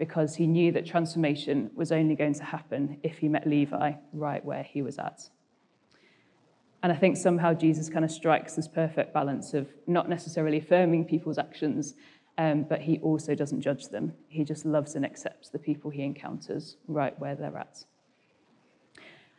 because 0.00 0.34
he 0.34 0.46
knew 0.46 0.72
that 0.72 0.86
transformation 0.86 1.70
was 1.74 1.92
only 1.92 2.16
going 2.16 2.32
to 2.32 2.42
happen 2.42 2.98
if 3.02 3.18
he 3.18 3.28
met 3.28 3.46
Levi 3.46 3.92
right 4.14 4.42
where 4.42 4.62
he 4.62 4.80
was 4.80 4.98
at. 4.98 5.28
And 6.82 6.90
I 6.90 6.96
think 6.96 7.18
somehow 7.18 7.52
Jesus 7.52 7.90
kind 7.90 8.02
of 8.02 8.10
strikes 8.10 8.56
this 8.56 8.66
perfect 8.66 9.12
balance 9.12 9.52
of 9.52 9.68
not 9.86 10.08
necessarily 10.08 10.56
affirming 10.56 11.04
people's 11.04 11.36
actions, 11.36 11.94
um, 12.38 12.62
but 12.62 12.80
he 12.80 12.98
also 13.00 13.34
doesn't 13.34 13.60
judge 13.60 13.88
them. 13.88 14.14
He 14.28 14.42
just 14.42 14.64
loves 14.64 14.94
and 14.94 15.04
accepts 15.04 15.50
the 15.50 15.58
people 15.58 15.90
he 15.90 16.02
encounters 16.02 16.78
right 16.88 17.16
where 17.20 17.34
they're 17.34 17.58
at. 17.58 17.84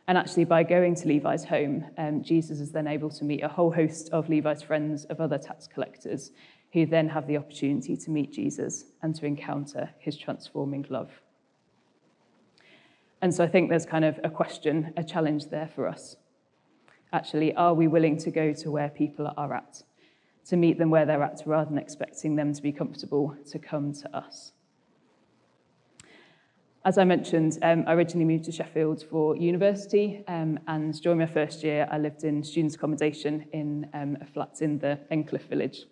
And 0.06 0.16
actually, 0.16 0.44
by 0.44 0.62
going 0.62 0.94
to 0.94 1.08
Levi's 1.08 1.44
home, 1.44 1.86
um, 1.98 2.22
Jesus 2.22 2.60
is 2.60 2.70
then 2.70 2.86
able 2.86 3.10
to 3.10 3.24
meet 3.24 3.42
a 3.42 3.48
whole 3.48 3.72
host 3.72 4.10
of 4.10 4.28
Levi's 4.28 4.62
friends, 4.62 5.06
of 5.06 5.20
other 5.20 5.38
tax 5.38 5.66
collectors, 5.66 6.30
who 6.72 6.86
then 6.86 7.08
have 7.08 7.26
the 7.26 7.36
opportunity 7.36 7.96
to 7.96 8.10
meet 8.10 8.32
Jesus 8.32 8.84
and 9.02 9.14
to 9.16 9.26
encounter 9.26 9.90
his 9.98 10.16
transforming 10.16 10.86
love. 10.88 11.10
And 13.20 13.32
so 13.32 13.44
I 13.44 13.48
think 13.48 13.68
there's 13.68 13.86
kind 13.86 14.04
of 14.04 14.18
a 14.24 14.30
question, 14.30 14.92
a 14.96 15.04
challenge 15.04 15.50
there 15.50 15.70
for 15.74 15.86
us. 15.86 16.16
Actually, 17.12 17.54
are 17.54 17.74
we 17.74 17.86
willing 17.88 18.16
to 18.18 18.30
go 18.30 18.52
to 18.54 18.70
where 18.70 18.88
people 18.88 19.32
are 19.36 19.54
at, 19.54 19.82
to 20.46 20.56
meet 20.56 20.78
them 20.78 20.90
where 20.90 21.04
they're 21.04 21.22
at, 21.22 21.42
rather 21.46 21.68
than 21.68 21.78
expecting 21.78 22.36
them 22.36 22.52
to 22.54 22.62
be 22.62 22.72
comfortable 22.72 23.36
to 23.50 23.58
come 23.58 23.92
to 23.92 24.16
us? 24.16 24.52
as 26.84 26.98
I 26.98 27.04
mentioned, 27.04 27.58
um, 27.62 27.84
I 27.86 27.92
originally 27.94 28.24
moved 28.24 28.44
to 28.46 28.52
Sheffield 28.52 29.04
for 29.08 29.36
university, 29.36 30.24
um, 30.26 30.58
and 30.66 31.00
during 31.00 31.18
my 31.18 31.26
first 31.26 31.62
year, 31.62 31.88
I 31.90 31.98
lived 31.98 32.24
in 32.24 32.42
students' 32.42 32.74
accommodation 32.74 33.46
in 33.52 33.88
um, 33.94 34.16
a 34.20 34.26
flat 34.26 34.62
in 34.62 34.78
the 34.78 34.98
Endcliffe 35.10 35.48
village. 35.48 35.84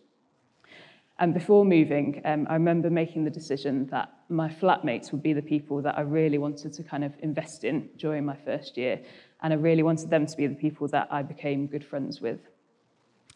And 1.21 1.35
before 1.35 1.67
moving, 1.67 2.23
um, 2.25 2.47
I 2.49 2.55
remember 2.55 2.89
making 2.89 3.25
the 3.25 3.31
decision 3.31 3.87
that 3.89 4.11
my 4.31 4.49
flatmates 4.49 5.13
would 5.13 5.23
be 5.23 5.35
the 5.35 5.43
people 5.43 5.83
that 5.83 5.99
I 5.99 6.01
really 6.01 6.39
wanted 6.39 6.73
to 6.73 6.83
kind 6.83 7.05
of 7.05 7.13
invest 7.21 7.63
in 7.63 7.91
during 7.99 8.25
my 8.25 8.37
first 8.37 8.79
year, 8.79 8.99
and 9.43 9.53
I 9.53 9.57
really 9.57 9.83
wanted 9.83 10.09
them 10.09 10.25
to 10.25 10.37
be 10.37 10.47
the 10.47 10.55
people 10.55 10.89
that 10.89 11.09
I 11.11 11.23
became 11.23 11.67
good 11.67 11.85
friends 11.85 12.23
with. 12.23 12.41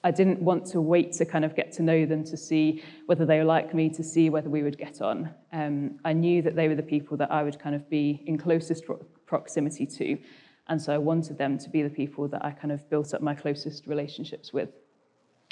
I 0.03 0.11
didn't 0.11 0.41
want 0.41 0.65
to 0.69 0.81
wait 0.81 1.13
to 1.15 1.27
kind 1.27 1.45
of 1.45 1.55
get 1.55 1.73
to 1.73 1.83
know 1.83 2.07
them 2.07 2.25
to 2.25 2.39
see 2.39 2.83
whether 3.05 3.27
they 3.27 3.39
were 3.39 3.45
like 3.45 3.75
me, 3.75 3.91
to 3.91 4.03
see 4.03 4.31
whether 4.31 4.49
we 4.49 4.63
would 4.63 4.79
get 4.79 5.03
on. 5.03 5.35
Um, 5.53 5.99
I 6.07 6.15
knew 6.15 6.41
that 6.41 6.57
they 6.57 6.69
were 6.69 6.75
the 6.75 6.83
people 6.83 7.19
that 7.19 7.31
I 7.31 7.43
would 7.43 7.59
kind 7.59 7.75
of 7.75 7.89
be 7.91 8.23
in 8.27 8.39
closest 8.39 8.85
proximity 9.27 9.87
to. 9.87 10.19
And 10.69 10.81
so 10.81 10.95
I 10.95 10.99
wanted 10.99 11.37
them 11.37 11.59
to 11.59 11.69
be 11.69 11.83
the 11.83 11.91
people 11.91 12.29
that 12.29 12.45
I 12.45 12.51
kind 12.51 12.73
of 12.73 12.89
built 12.89 13.13
up 13.13 13.21
my 13.21 13.35
closest 13.35 13.87
relationships 13.87 14.53
with. 14.53 14.71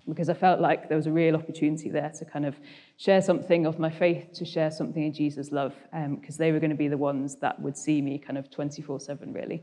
Because 0.08 0.28
I 0.28 0.34
felt 0.34 0.60
like 0.60 0.88
there 0.88 0.96
was 0.96 1.06
a 1.06 1.12
real 1.12 1.36
opportunity 1.36 1.88
there 1.88 2.10
to 2.18 2.24
kind 2.24 2.44
of 2.44 2.56
share 2.96 3.22
something 3.22 3.66
of 3.66 3.78
my 3.78 3.90
faith, 3.90 4.32
to 4.34 4.44
share 4.44 4.70
something 4.70 5.04
in 5.04 5.12
Jesus' 5.12 5.52
love, 5.52 5.74
because 5.92 6.34
um, 6.34 6.38
they 6.38 6.50
were 6.50 6.58
going 6.58 6.70
to 6.70 6.76
be 6.76 6.88
the 6.88 6.96
ones 6.96 7.36
that 7.36 7.60
would 7.60 7.76
see 7.76 8.02
me 8.02 8.18
kind 8.18 8.36
of 8.36 8.50
24 8.50 8.98
7, 9.00 9.32
really. 9.32 9.62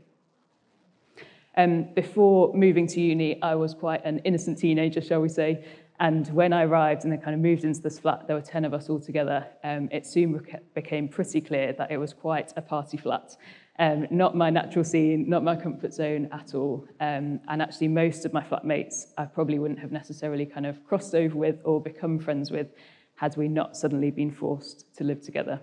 Um, 1.56 1.92
before 1.94 2.54
moving 2.54 2.86
to 2.86 3.00
uni, 3.00 3.42
I 3.42 3.54
was 3.54 3.74
quite 3.74 4.04
an 4.04 4.20
innocent 4.20 4.58
teenager, 4.58 5.00
shall 5.00 5.20
we 5.20 5.28
say. 5.28 5.64
And 5.98 6.26
when 6.28 6.54
I 6.54 6.64
arrived 6.64 7.04
and 7.04 7.12
then 7.12 7.20
kind 7.20 7.34
of 7.34 7.40
moved 7.40 7.64
into 7.64 7.82
this 7.82 7.98
flat, 7.98 8.26
there 8.26 8.34
were 8.34 8.42
10 8.42 8.64
of 8.64 8.72
us 8.72 8.88
all 8.88 8.98
together. 8.98 9.46
Um, 9.62 9.90
it 9.92 10.06
soon 10.06 10.40
became 10.74 11.08
pretty 11.08 11.42
clear 11.42 11.74
that 11.74 11.90
it 11.90 11.98
was 11.98 12.14
quite 12.14 12.54
a 12.56 12.62
party 12.62 12.96
flat. 12.96 13.36
Um, 13.80 14.06
not 14.10 14.36
my 14.36 14.50
natural 14.50 14.84
scene, 14.84 15.26
not 15.26 15.42
my 15.42 15.56
comfort 15.56 15.94
zone 15.94 16.28
at 16.32 16.54
all. 16.54 16.86
Um, 17.00 17.40
and 17.48 17.62
actually, 17.62 17.88
most 17.88 18.26
of 18.26 18.34
my 18.34 18.42
flatmates 18.42 19.06
I 19.16 19.24
probably 19.24 19.58
wouldn't 19.58 19.80
have 19.80 19.90
necessarily 19.90 20.44
kind 20.44 20.66
of 20.66 20.84
crossed 20.84 21.14
over 21.14 21.34
with 21.34 21.60
or 21.64 21.80
become 21.80 22.18
friends 22.18 22.50
with 22.50 22.66
had 23.14 23.38
we 23.38 23.48
not 23.48 23.78
suddenly 23.78 24.10
been 24.10 24.30
forced 24.30 24.94
to 24.96 25.04
live 25.04 25.22
together. 25.22 25.62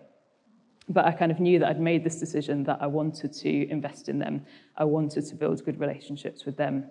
But 0.90 1.06
I 1.06 1.12
kind 1.12 1.32
of 1.32 1.40
knew 1.40 1.60
that 1.60 1.70
I'd 1.70 1.80
made 1.80 2.04
this 2.04 2.20
decision 2.20 2.64
that 2.64 2.80
I 2.82 2.88
wanted 2.88 3.34
to 3.34 3.70
invest 3.70 4.10
in 4.10 4.18
them. 4.18 4.48
I 4.76 4.86
wanted 4.86 5.28
to 5.28 5.36
build 5.36 5.64
good 5.64 5.80
relationships 5.80 6.44
with 6.44 6.58
them. 6.58 6.90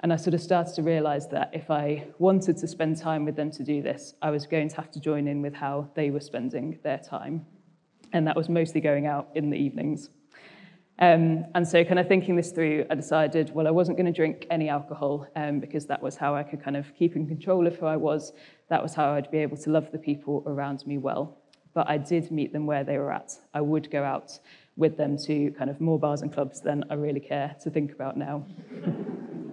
And 0.00 0.12
I 0.12 0.16
sort 0.16 0.34
of 0.34 0.42
started 0.42 0.74
to 0.74 0.82
realize 0.82 1.28
that 1.28 1.50
if 1.54 1.70
I 1.70 2.08
wanted 2.18 2.58
to 2.58 2.68
spend 2.68 2.98
time 2.98 3.24
with 3.24 3.36
them 3.36 3.50
to 3.52 3.62
do 3.62 3.80
this, 3.80 4.16
I 4.20 4.30
was 4.30 4.46
going 4.46 4.68
to 4.68 4.76
have 4.76 4.90
to 4.90 5.00
join 5.00 5.28
in 5.28 5.40
with 5.40 5.54
how 5.54 5.88
they 5.94 6.10
were 6.10 6.20
spending 6.20 6.78
their 6.82 6.98
time. 6.98 7.46
And 8.12 8.26
that 8.26 8.36
was 8.36 8.50
mostly 8.50 8.82
going 8.82 9.06
out 9.06 9.30
in 9.34 9.48
the 9.48 9.56
evenings. 9.56 10.10
Um, 11.02 11.44
and 11.54 11.66
so, 11.66 11.84
kind 11.84 11.98
of 11.98 12.06
thinking 12.08 12.36
this 12.36 12.52
through, 12.52 12.86
I 12.88 12.94
decided, 12.94 13.52
well, 13.54 13.66
I 13.66 13.70
wasn't 13.70 13.98
going 13.98 14.06
to 14.06 14.12
drink 14.12 14.46
any 14.50 14.68
alcohol 14.68 15.26
um, 15.36 15.60
because 15.60 15.84
that 15.86 16.00
was 16.00 16.16
how 16.16 16.34
I 16.34 16.44
could 16.44 16.62
kind 16.62 16.76
of 16.76 16.94
keep 16.94 17.16
in 17.16 17.26
control 17.26 17.66
of 17.66 17.76
who 17.76 17.86
I 17.86 17.96
was. 17.96 18.32
That 18.68 18.82
was 18.82 18.94
how 18.94 19.12
I'd 19.12 19.30
be 19.30 19.38
able 19.38 19.56
to 19.58 19.70
love 19.70 19.90
the 19.92 19.98
people 19.98 20.44
around 20.46 20.86
me 20.86 20.98
well 20.98 21.36
but 21.74 21.88
I 21.88 21.98
did 21.98 22.30
meet 22.30 22.52
them 22.52 22.66
where 22.66 22.84
they 22.84 22.98
were 22.98 23.12
at. 23.12 23.32
I 23.54 23.60
would 23.60 23.90
go 23.90 24.02
out 24.02 24.38
with 24.76 24.96
them 24.96 25.16
to 25.18 25.50
kind 25.52 25.70
of 25.70 25.80
more 25.80 25.98
bars 25.98 26.22
and 26.22 26.32
clubs 26.32 26.60
than 26.60 26.84
I 26.90 26.94
really 26.94 27.20
care 27.20 27.56
to 27.62 27.70
think 27.70 27.92
about 27.92 28.16
now. 28.16 28.46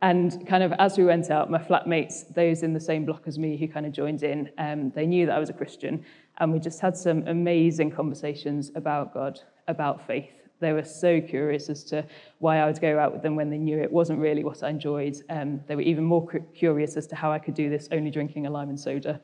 and 0.00 0.46
kind 0.46 0.62
of 0.62 0.72
as 0.78 0.96
we 0.96 1.04
went 1.04 1.30
out, 1.30 1.50
my 1.50 1.58
flatmates, 1.58 2.32
those 2.34 2.62
in 2.62 2.72
the 2.72 2.80
same 2.80 3.04
block 3.04 3.22
as 3.26 3.38
me 3.38 3.56
who 3.56 3.66
kind 3.66 3.84
of 3.84 3.92
joined 3.92 4.22
in, 4.22 4.50
um, 4.58 4.90
they 4.90 5.06
knew 5.06 5.26
that 5.26 5.34
I 5.34 5.38
was 5.38 5.50
a 5.50 5.54
Christian, 5.54 6.04
and 6.38 6.52
we 6.52 6.60
just 6.60 6.80
had 6.80 6.96
some 6.96 7.26
amazing 7.26 7.90
conversations 7.90 8.70
about 8.76 9.12
God, 9.12 9.40
about 9.66 10.06
faith. 10.06 10.30
They 10.60 10.72
were 10.72 10.84
so 10.84 11.20
curious 11.20 11.68
as 11.68 11.84
to 11.84 12.04
why 12.38 12.58
I 12.58 12.66
would 12.66 12.80
go 12.80 12.98
out 12.98 13.12
with 13.12 13.22
them 13.22 13.36
when 13.36 13.50
they 13.50 13.58
knew 13.58 13.78
it 13.78 13.90
wasn't 13.90 14.18
really 14.18 14.44
what 14.44 14.62
I 14.62 14.70
enjoyed. 14.70 15.16
Um, 15.30 15.60
they 15.66 15.76
were 15.76 15.82
even 15.82 16.04
more 16.04 16.26
curious 16.54 16.96
as 16.96 17.06
to 17.08 17.16
how 17.16 17.32
I 17.32 17.38
could 17.38 17.54
do 17.54 17.68
this 17.68 17.88
only 17.92 18.10
drinking 18.10 18.46
a 18.46 18.50
lime 18.50 18.68
and 18.68 18.78
soda. 18.78 19.20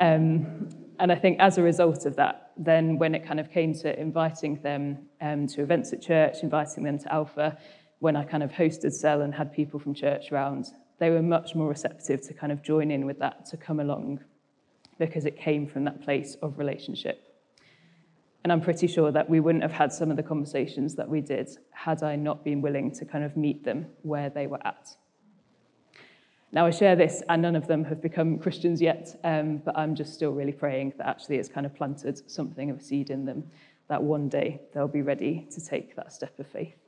Um, 0.00 0.68
and 0.98 1.12
I 1.12 1.14
think 1.14 1.38
as 1.40 1.58
a 1.58 1.62
result 1.62 2.06
of 2.06 2.16
that, 2.16 2.52
then 2.56 2.98
when 2.98 3.14
it 3.14 3.26
kind 3.26 3.40
of 3.40 3.50
came 3.50 3.74
to 3.74 3.98
inviting 4.00 4.60
them 4.62 4.98
um, 5.20 5.46
to 5.48 5.62
events 5.62 5.92
at 5.92 6.00
church, 6.00 6.38
inviting 6.42 6.84
them 6.84 6.98
to 6.98 7.12
Alpha, 7.12 7.58
when 7.98 8.16
I 8.16 8.24
kind 8.24 8.42
of 8.42 8.52
hosted 8.52 8.92
Cell 8.92 9.22
and 9.22 9.34
had 9.34 9.52
people 9.52 9.80
from 9.80 9.94
church 9.94 10.30
around, 10.30 10.66
they 10.98 11.10
were 11.10 11.22
much 11.22 11.54
more 11.54 11.68
receptive 11.68 12.22
to 12.22 12.34
kind 12.34 12.52
of 12.52 12.62
join 12.62 12.90
in 12.90 13.06
with 13.06 13.18
that, 13.18 13.46
to 13.46 13.56
come 13.56 13.80
along, 13.80 14.20
because 14.98 15.24
it 15.24 15.38
came 15.38 15.66
from 15.66 15.84
that 15.84 16.02
place 16.02 16.36
of 16.42 16.58
relationship. 16.58 17.22
And 18.44 18.52
I'm 18.52 18.60
pretty 18.60 18.86
sure 18.86 19.10
that 19.10 19.28
we 19.28 19.40
wouldn't 19.40 19.64
have 19.64 19.72
had 19.72 19.92
some 19.92 20.10
of 20.10 20.16
the 20.16 20.22
conversations 20.22 20.94
that 20.94 21.08
we 21.08 21.20
did 21.20 21.48
had 21.72 22.02
I 22.02 22.16
not 22.16 22.44
been 22.44 22.62
willing 22.62 22.92
to 22.92 23.04
kind 23.04 23.24
of 23.24 23.36
meet 23.36 23.64
them 23.64 23.86
where 24.02 24.30
they 24.30 24.46
were 24.46 24.64
at. 24.64 24.94
Now, 26.52 26.64
I 26.64 26.70
share 26.70 26.94
this, 26.96 27.22
and 27.28 27.42
none 27.42 27.56
of 27.56 27.66
them 27.66 27.84
have 27.84 28.00
become 28.00 28.38
Christians 28.44 28.80
yet, 28.80 29.18
um, 29.24 29.58
but 29.58 29.76
I'm 29.76 29.94
just 29.94 30.14
still 30.14 30.30
really 30.30 30.52
praying 30.52 30.94
that 30.96 31.06
actually 31.06 31.36
it's 31.36 31.48
kind 31.48 31.66
of 31.66 31.74
planted 31.74 32.30
something 32.30 32.70
of 32.70 32.78
a 32.78 32.82
seed 32.82 33.10
in 33.10 33.24
them, 33.24 33.50
that 33.88 34.02
one 34.02 34.28
day 34.28 34.60
they'll 34.72 34.88
be 34.88 35.02
ready 35.02 35.46
to 35.52 35.64
take 35.64 35.96
that 35.96 36.12
step 36.12 36.38
of 36.38 36.46
faith. 36.46 36.85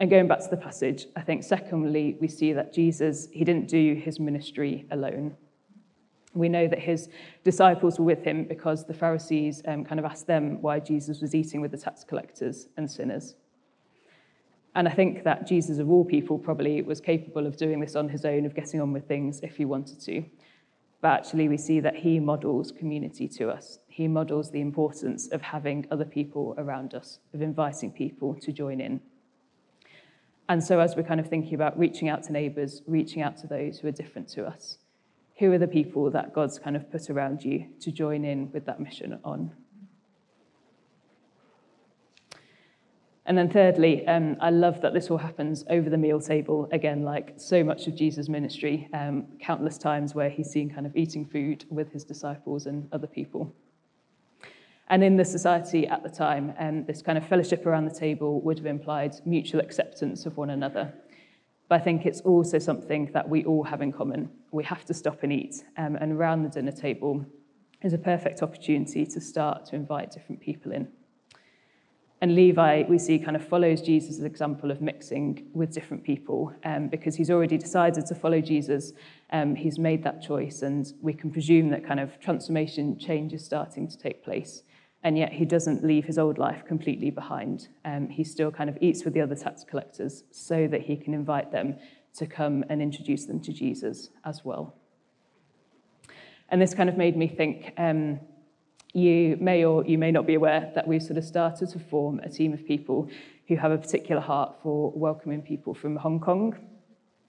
And 0.00 0.08
going 0.08 0.28
back 0.28 0.40
to 0.40 0.48
the 0.48 0.56
passage, 0.56 1.06
I 1.14 1.20
think 1.20 1.44
secondly, 1.44 2.16
we 2.22 2.26
see 2.26 2.54
that 2.54 2.72
Jesus, 2.72 3.28
he 3.32 3.44
didn't 3.44 3.68
do 3.68 3.94
his 3.94 4.18
ministry 4.18 4.86
alone. 4.90 5.36
We 6.32 6.48
know 6.48 6.66
that 6.68 6.78
his 6.78 7.10
disciples 7.44 7.98
were 7.98 8.06
with 8.06 8.24
him 8.24 8.44
because 8.44 8.86
the 8.86 8.94
Pharisees 8.94 9.62
um, 9.66 9.84
kind 9.84 9.98
of 9.98 10.06
asked 10.06 10.26
them 10.26 10.62
why 10.62 10.80
Jesus 10.80 11.20
was 11.20 11.34
eating 11.34 11.60
with 11.60 11.70
the 11.70 11.76
tax 11.76 12.02
collectors 12.02 12.68
and 12.78 12.90
sinners. 12.90 13.34
And 14.74 14.88
I 14.88 14.92
think 14.92 15.24
that 15.24 15.46
Jesus, 15.46 15.78
of 15.78 15.90
all 15.90 16.04
people, 16.04 16.38
probably 16.38 16.80
was 16.80 17.00
capable 17.00 17.46
of 17.46 17.58
doing 17.58 17.78
this 17.80 17.94
on 17.94 18.08
his 18.08 18.24
own, 18.24 18.46
of 18.46 18.54
getting 18.54 18.80
on 18.80 18.94
with 18.94 19.06
things 19.06 19.40
if 19.42 19.56
he 19.56 19.66
wanted 19.66 20.00
to. 20.02 20.24
But 21.02 21.08
actually, 21.08 21.48
we 21.48 21.58
see 21.58 21.80
that 21.80 21.96
he 21.96 22.20
models 22.20 22.72
community 22.72 23.28
to 23.28 23.50
us. 23.50 23.80
He 23.88 24.08
models 24.08 24.50
the 24.50 24.60
importance 24.62 25.28
of 25.28 25.42
having 25.42 25.86
other 25.90 26.04
people 26.06 26.54
around 26.56 26.94
us, 26.94 27.18
of 27.34 27.42
inviting 27.42 27.90
people 27.90 28.34
to 28.36 28.52
join 28.52 28.80
in. 28.80 29.00
And 30.50 30.64
so, 30.64 30.80
as 30.80 30.96
we're 30.96 31.04
kind 31.04 31.20
of 31.20 31.28
thinking 31.28 31.54
about 31.54 31.78
reaching 31.78 32.08
out 32.08 32.24
to 32.24 32.32
neighbours, 32.32 32.82
reaching 32.88 33.22
out 33.22 33.36
to 33.36 33.46
those 33.46 33.78
who 33.78 33.86
are 33.86 33.92
different 33.92 34.26
to 34.30 34.44
us, 34.44 34.78
who 35.38 35.52
are 35.52 35.58
the 35.58 35.68
people 35.68 36.10
that 36.10 36.34
God's 36.34 36.58
kind 36.58 36.74
of 36.74 36.90
put 36.90 37.08
around 37.08 37.44
you 37.44 37.66
to 37.78 37.92
join 37.92 38.24
in 38.24 38.50
with 38.50 38.66
that 38.66 38.80
mission 38.80 39.20
on? 39.24 39.52
And 43.26 43.38
then 43.38 43.48
thirdly, 43.48 44.04
um, 44.08 44.38
I 44.40 44.50
love 44.50 44.80
that 44.80 44.92
this 44.92 45.08
all 45.08 45.18
happens 45.18 45.64
over 45.70 45.88
the 45.88 45.96
meal 45.96 46.20
table, 46.20 46.68
again, 46.72 47.04
like 47.04 47.34
so 47.36 47.62
much 47.62 47.86
of 47.86 47.94
Jesus' 47.94 48.28
ministry, 48.28 48.88
um, 48.92 49.26
countless 49.38 49.78
times 49.78 50.16
where 50.16 50.30
he's 50.30 50.50
seen 50.50 50.68
kind 50.68 50.84
of 50.84 50.96
eating 50.96 51.26
food 51.26 51.64
with 51.70 51.92
his 51.92 52.02
disciples 52.02 52.66
and 52.66 52.88
other 52.90 53.06
people. 53.06 53.54
And 54.90 55.04
in 55.04 55.16
the 55.16 55.24
society 55.24 55.86
at 55.86 56.02
the 56.02 56.08
time, 56.08 56.52
um, 56.58 56.84
this 56.84 57.00
kind 57.00 57.16
of 57.16 57.24
fellowship 57.24 57.64
around 57.64 57.84
the 57.84 57.94
table 57.94 58.40
would 58.40 58.58
have 58.58 58.66
implied 58.66 59.14
mutual 59.24 59.60
acceptance 59.60 60.26
of 60.26 60.36
one 60.36 60.50
another. 60.50 60.92
But 61.68 61.80
I 61.80 61.84
think 61.84 62.06
it's 62.06 62.20
also 62.22 62.58
something 62.58 63.08
that 63.14 63.28
we 63.28 63.44
all 63.44 63.62
have 63.62 63.82
in 63.82 63.92
common. 63.92 64.28
We 64.50 64.64
have 64.64 64.84
to 64.86 64.94
stop 64.94 65.22
and 65.22 65.32
eat. 65.32 65.62
Um, 65.78 65.94
and 65.94 66.12
around 66.12 66.42
the 66.42 66.48
dinner 66.48 66.72
table 66.72 67.24
is 67.82 67.92
a 67.92 67.98
perfect 67.98 68.42
opportunity 68.42 69.06
to 69.06 69.20
start 69.20 69.64
to 69.66 69.76
invite 69.76 70.10
different 70.10 70.40
people 70.40 70.72
in. 70.72 70.88
And 72.20 72.34
Levi, 72.34 72.82
we 72.88 72.98
see, 72.98 73.18
kind 73.20 73.36
of 73.36 73.46
follows 73.46 73.80
Jesus' 73.80 74.20
example 74.20 74.72
of 74.72 74.82
mixing 74.82 75.46
with 75.54 75.72
different 75.72 76.02
people 76.02 76.52
um, 76.64 76.88
because 76.88 77.14
he's 77.14 77.30
already 77.30 77.56
decided 77.56 78.06
to 78.06 78.14
follow 78.16 78.40
Jesus. 78.40 78.92
Um, 79.32 79.54
he's 79.54 79.78
made 79.78 80.02
that 80.02 80.20
choice, 80.20 80.62
and 80.62 80.92
we 81.00 81.14
can 81.14 81.30
presume 81.30 81.70
that 81.70 81.86
kind 81.86 82.00
of 82.00 82.18
transformation 82.18 82.98
change 82.98 83.32
is 83.32 83.44
starting 83.44 83.88
to 83.88 83.96
take 83.96 84.22
place. 84.24 84.64
And 85.02 85.16
yet 85.16 85.32
he 85.32 85.44
doesn't 85.44 85.82
leave 85.82 86.04
his 86.04 86.18
old 86.18 86.36
life 86.36 86.64
completely 86.66 87.10
behind. 87.10 87.68
Um, 87.84 88.08
he 88.08 88.22
still 88.22 88.50
kind 88.50 88.68
of 88.68 88.76
eats 88.80 89.04
with 89.04 89.14
the 89.14 89.22
other 89.22 89.34
tax 89.34 89.64
collectors 89.64 90.24
so 90.30 90.66
that 90.66 90.82
he 90.82 90.96
can 90.96 91.14
invite 91.14 91.50
them 91.52 91.76
to 92.16 92.26
come 92.26 92.64
and 92.68 92.82
introduce 92.82 93.24
them 93.24 93.40
to 93.40 93.52
Jesus 93.52 94.10
as 94.24 94.44
well. 94.44 94.74
And 96.50 96.60
this 96.60 96.74
kind 96.74 96.88
of 96.88 96.96
made 96.96 97.16
me 97.16 97.28
think 97.28 97.72
um, 97.78 98.20
you 98.92 99.36
may 99.40 99.64
or 99.64 99.84
you 99.84 99.98
may 99.98 100.10
not 100.10 100.26
be 100.26 100.34
aware 100.34 100.72
that 100.74 100.86
we've 100.86 101.02
sort 101.02 101.16
of 101.16 101.24
started 101.24 101.68
to 101.70 101.78
form 101.78 102.18
a 102.20 102.28
team 102.28 102.52
of 102.52 102.66
people 102.66 103.08
who 103.46 103.56
have 103.56 103.70
a 103.70 103.78
particular 103.78 104.20
heart 104.20 104.56
for 104.62 104.92
welcoming 104.94 105.42
people 105.42 105.74
from 105.74 105.96
Hong 105.96 106.20
Kong. 106.20 106.56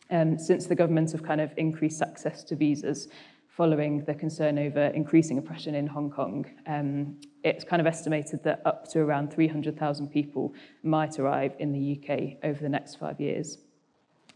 Um, 0.09 0.37
since 0.37 0.65
the 0.65 0.75
government 0.75 1.11
have 1.13 1.23
kind 1.23 1.39
of 1.39 1.53
increased 1.55 2.01
access 2.01 2.43
to 2.45 2.55
visas 2.55 3.07
following 3.47 4.03
the 4.05 4.13
concern 4.13 4.59
over 4.59 4.87
increasing 4.87 5.37
oppression 5.37 5.75
in 5.75 5.87
Hong 5.87 6.09
Kong, 6.09 6.45
um, 6.67 7.17
it's 7.43 7.63
kind 7.63 7.79
of 7.79 7.87
estimated 7.87 8.43
that 8.43 8.61
up 8.65 8.87
to 8.89 8.99
around 8.99 9.33
300,000 9.33 10.09
people 10.09 10.53
might 10.83 11.19
arrive 11.19 11.53
in 11.59 11.71
the 11.71 11.99
UK 11.99 12.37
over 12.43 12.61
the 12.61 12.69
next 12.69 12.95
five 12.95 13.19
years. 13.19 13.57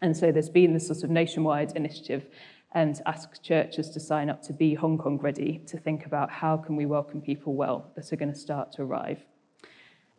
And 0.02 0.16
so 0.16 0.32
there's 0.32 0.50
been 0.50 0.74
this 0.74 0.88
sort 0.88 1.04
of 1.04 1.10
nationwide 1.10 1.76
initiative 1.76 2.26
and 2.74 3.02
ask 3.06 3.42
churches 3.42 3.90
to 3.92 4.00
sign 4.00 4.30
up 4.30 4.42
to 4.44 4.54
be 4.54 4.74
Hong 4.74 4.98
Kong 4.98 5.18
ready 5.18 5.62
to 5.68 5.78
think 5.78 6.06
about 6.06 6.30
how 6.30 6.58
can 6.58 6.76
we 6.76 6.86
welcome 6.86 7.22
people 7.22 7.54
well 7.54 7.90
that 7.96 8.12
are 8.12 8.18
going 8.18 8.34
to 8.34 8.38
start 8.38 8.74
to 8.74 8.82
arrive. 8.82 9.24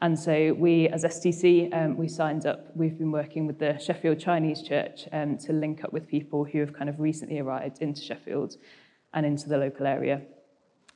And 0.00 0.18
so 0.18 0.54
we, 0.54 0.88
as 0.88 1.04
STC, 1.04 1.74
um, 1.74 1.96
we 1.96 2.08
signed 2.08 2.46
up. 2.46 2.66
We've 2.74 2.98
been 2.98 3.12
working 3.12 3.46
with 3.46 3.58
the 3.58 3.78
Sheffield 3.78 4.18
Chinese 4.20 4.62
Church 4.62 5.08
um, 5.12 5.38
to 5.38 5.52
link 5.52 5.84
up 5.84 5.92
with 5.92 6.06
people 6.06 6.44
who 6.44 6.60
have 6.60 6.72
kind 6.72 6.90
of 6.90 7.00
recently 7.00 7.38
arrived 7.38 7.80
into 7.80 8.02
Sheffield 8.02 8.56
and 9.14 9.24
into 9.24 9.48
the 9.48 9.56
local 9.56 9.86
area. 9.86 10.22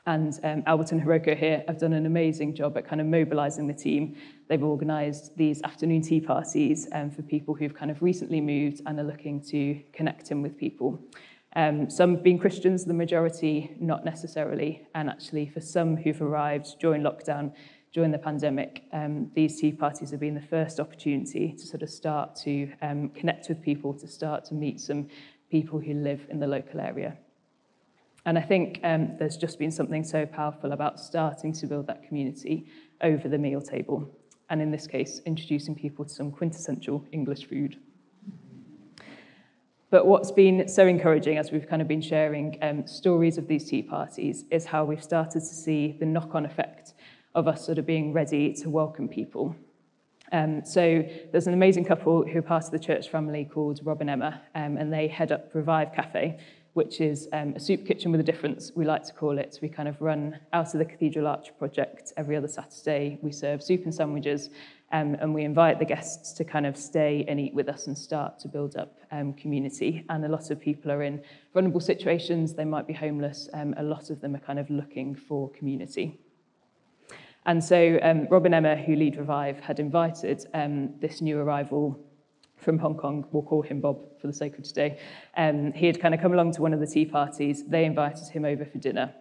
And 0.07 0.38
um, 0.42 0.62
Albert 0.66 0.92
and 0.92 1.02
Hiroko 1.02 1.37
here 1.37 1.62
have 1.69 1.78
done 1.78 1.92
an 1.92 2.07
amazing 2.07 2.54
job 2.54 2.76
at 2.76 2.88
kind 2.88 3.00
of 3.00 3.07
mobilising 3.07 3.66
the 3.66 3.75
team. 3.75 4.16
They've 4.49 4.62
organised 4.62 5.37
these 5.37 5.62
afternoon 5.62 6.02
tea 6.02 6.21
parties 6.21 6.88
um, 6.92 7.11
for 7.11 7.23
people 7.23 7.54
who've 7.54 7.75
kind 7.75 7.90
of 7.90 8.02
recently 8.02 8.40
moved 8.40 8.80
and 8.87 8.99
are 8.99 9.04
looking 9.04 9.42
to 9.42 9.80
connect 9.92 10.30
in 10.30 10.42
with 10.42 10.57
people. 10.57 10.99
Um, 11.57 11.90
some 11.90 12.16
being 12.16 12.38
Christians, 12.38 12.85
the 12.85 12.95
majority 12.95 13.76
not 13.80 14.04
necessarily, 14.04 14.87
and 14.95 15.11
actually 15.11 15.49
for 15.49 15.61
some 15.61 15.97
who've 15.97 16.23
arrived 16.23 16.78
during 16.78 17.02
lockdown, 17.02 17.52
during 17.92 18.12
the 18.12 18.19
pandemic, 18.19 18.85
um, 18.92 19.30
these 19.35 19.61
tea 19.61 19.73
parties 19.73 20.12
have 20.12 20.21
been 20.21 20.37
the 20.37 20.40
first 20.40 20.78
opportunity 20.78 21.52
to 21.59 21.66
sort 21.66 21.83
of 21.83 21.90
start 21.90 22.37
to 22.37 22.71
um, 22.83 23.09
connect 23.09 23.49
with 23.49 23.61
people, 23.61 23.92
to 23.95 24.07
start 24.07 24.45
to 24.45 24.54
meet 24.54 24.80
some 24.80 25.09
people 25.50 25.80
who 25.80 25.95
live 25.95 26.25
in 26.30 26.38
the 26.38 26.47
local 26.47 26.78
area. 26.78 27.16
And 28.26 28.38
I 28.38 28.42
think 28.42 28.80
um, 28.82 29.16
there's 29.18 29.36
just 29.36 29.58
been 29.58 29.70
something 29.70 30.04
so 30.04 30.26
powerful 30.26 30.72
about 30.72 31.00
starting 31.00 31.52
to 31.54 31.66
build 31.66 31.86
that 31.86 32.06
community 32.06 32.66
over 33.00 33.28
the 33.28 33.38
meal 33.38 33.60
table. 33.60 34.10
And 34.50 34.60
in 34.60 34.70
this 34.70 34.86
case, 34.86 35.20
introducing 35.26 35.74
people 35.74 36.04
to 36.04 36.10
some 36.10 36.30
quintessential 36.30 37.04
English 37.12 37.48
food. 37.48 37.78
But 39.90 40.06
what's 40.06 40.30
been 40.30 40.68
so 40.68 40.86
encouraging 40.86 41.38
as 41.38 41.50
we've 41.50 41.66
kind 41.66 41.82
of 41.82 41.88
been 41.88 42.00
sharing 42.00 42.58
um, 42.62 42.86
stories 42.86 43.38
of 43.38 43.48
these 43.48 43.68
tea 43.68 43.82
parties 43.82 44.44
is 44.50 44.64
how 44.64 44.84
we've 44.84 45.02
started 45.02 45.40
to 45.40 45.54
see 45.54 45.96
the 45.98 46.06
knock 46.06 46.34
on 46.34 46.44
effect 46.46 46.94
of 47.34 47.48
us 47.48 47.64
sort 47.64 47.78
of 47.78 47.86
being 47.86 48.12
ready 48.12 48.52
to 48.54 48.70
welcome 48.70 49.08
people. 49.08 49.56
Um, 50.32 50.64
so 50.64 51.04
there's 51.32 51.48
an 51.48 51.54
amazing 51.54 51.84
couple 51.84 52.24
who 52.24 52.38
are 52.38 52.42
part 52.42 52.64
of 52.64 52.70
the 52.70 52.78
church 52.78 53.08
family 53.08 53.44
called 53.44 53.80
Rob 53.82 54.00
and 54.00 54.10
Emma, 54.10 54.40
um, 54.54 54.76
and 54.76 54.92
they 54.92 55.08
head 55.08 55.32
up 55.32 55.52
Revive 55.54 55.92
Cafe, 55.92 56.38
which 56.74 57.00
is 57.00 57.28
um, 57.32 57.54
a 57.56 57.60
soup 57.60 57.84
kitchen 57.84 58.12
with 58.12 58.20
a 58.20 58.24
difference, 58.24 58.70
we 58.74 58.84
like 58.84 59.04
to 59.04 59.12
call 59.12 59.38
it. 59.38 59.58
We 59.60 59.68
kind 59.68 59.88
of 59.88 60.00
run 60.00 60.38
out 60.52 60.72
of 60.72 60.78
the 60.78 60.84
Cathedral 60.84 61.26
Archer 61.26 61.52
Project 61.58 62.12
every 62.16 62.36
other 62.36 62.48
Saturday. 62.48 63.18
We 63.22 63.32
serve 63.32 63.62
soup 63.62 63.84
and 63.84 63.94
sandwiches, 63.94 64.50
um, 64.92 65.16
and 65.20 65.34
we 65.34 65.44
invite 65.44 65.78
the 65.78 65.84
guests 65.84 66.32
to 66.34 66.44
kind 66.44 66.66
of 66.66 66.76
stay 66.76 67.24
and 67.28 67.40
eat 67.40 67.54
with 67.54 67.68
us 67.68 67.86
and 67.88 67.98
start 67.98 68.38
to 68.40 68.48
build 68.48 68.76
up 68.76 68.98
um, 69.10 69.32
community. 69.32 70.04
And 70.08 70.24
a 70.24 70.28
lot 70.28 70.50
of 70.50 70.60
people 70.60 70.92
are 70.92 71.02
in 71.02 71.22
vulnerable 71.52 71.80
situations, 71.80 72.54
they 72.54 72.64
might 72.64 72.86
be 72.86 72.92
homeless, 72.92 73.48
um, 73.52 73.74
a 73.76 73.82
lot 73.82 74.10
of 74.10 74.20
them 74.20 74.36
are 74.36 74.40
kind 74.40 74.58
of 74.58 74.70
looking 74.70 75.14
for 75.14 75.50
community. 75.50 76.20
And 77.46 77.62
so 77.64 77.98
um, 78.02 78.28
Rob 78.30 78.46
Emma, 78.46 78.76
who 78.76 78.94
lead 78.94 79.16
Revive, 79.16 79.60
had 79.60 79.80
invited 79.80 80.46
um, 80.54 80.94
this 81.00 81.20
new 81.20 81.38
arrival 81.40 81.98
from 82.60 82.78
Hong 82.78 82.96
Kong, 82.96 83.26
we'll 83.32 83.42
call 83.42 83.62
him 83.62 83.80
Bob 83.80 83.98
for 84.20 84.26
the 84.26 84.32
sake 84.32 84.58
of 84.58 84.64
today. 84.64 84.98
Um, 85.36 85.72
he 85.72 85.86
had 85.86 86.00
kind 86.00 86.14
of 86.14 86.20
come 86.20 86.32
along 86.32 86.52
to 86.52 86.62
one 86.62 86.74
of 86.74 86.80
the 86.80 86.86
tea 86.86 87.06
parties. 87.06 87.64
They 87.66 87.84
invited 87.84 88.28
him 88.28 88.44
over 88.44 88.64
for 88.64 88.78
dinner. 88.78 89.14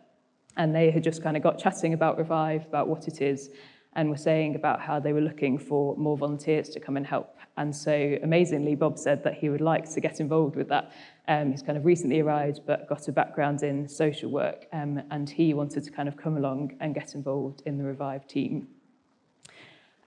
And 0.57 0.75
they 0.75 0.91
had 0.91 1.03
just 1.03 1.23
kind 1.23 1.37
of 1.37 1.43
got 1.43 1.57
chatting 1.57 1.93
about 1.93 2.17
Revive, 2.17 2.65
about 2.65 2.87
what 2.87 3.07
it 3.07 3.21
is, 3.21 3.49
and 3.93 4.09
were 4.09 4.17
saying 4.17 4.55
about 4.55 4.81
how 4.81 4.99
they 4.99 5.13
were 5.13 5.21
looking 5.21 5.57
for 5.57 5.95
more 5.97 6.17
volunteers 6.17 6.69
to 6.69 6.79
come 6.79 6.97
and 6.97 7.05
help. 7.05 7.35
And 7.57 7.75
so 7.75 8.17
amazingly, 8.23 8.75
Bob 8.75 8.97
said 8.97 9.23
that 9.23 9.35
he 9.35 9.49
would 9.49 9.61
like 9.61 9.89
to 9.93 9.99
get 9.99 10.19
involved 10.19 10.55
with 10.55 10.69
that. 10.69 10.91
Um, 11.27 11.51
he's 11.51 11.61
kind 11.61 11.77
of 11.77 11.85
recently 11.85 12.19
arrived, 12.19 12.61
but 12.65 12.87
got 12.87 13.07
a 13.07 13.11
background 13.11 13.63
in 13.63 13.87
social 13.87 14.31
work, 14.31 14.65
um, 14.73 15.01
and 15.11 15.29
he 15.29 15.53
wanted 15.53 15.83
to 15.83 15.91
kind 15.91 16.07
of 16.07 16.17
come 16.17 16.37
along 16.37 16.77
and 16.79 16.93
get 16.93 17.15
involved 17.15 17.63
in 17.65 17.77
the 17.77 17.83
Revive 17.83 18.27
team. 18.27 18.67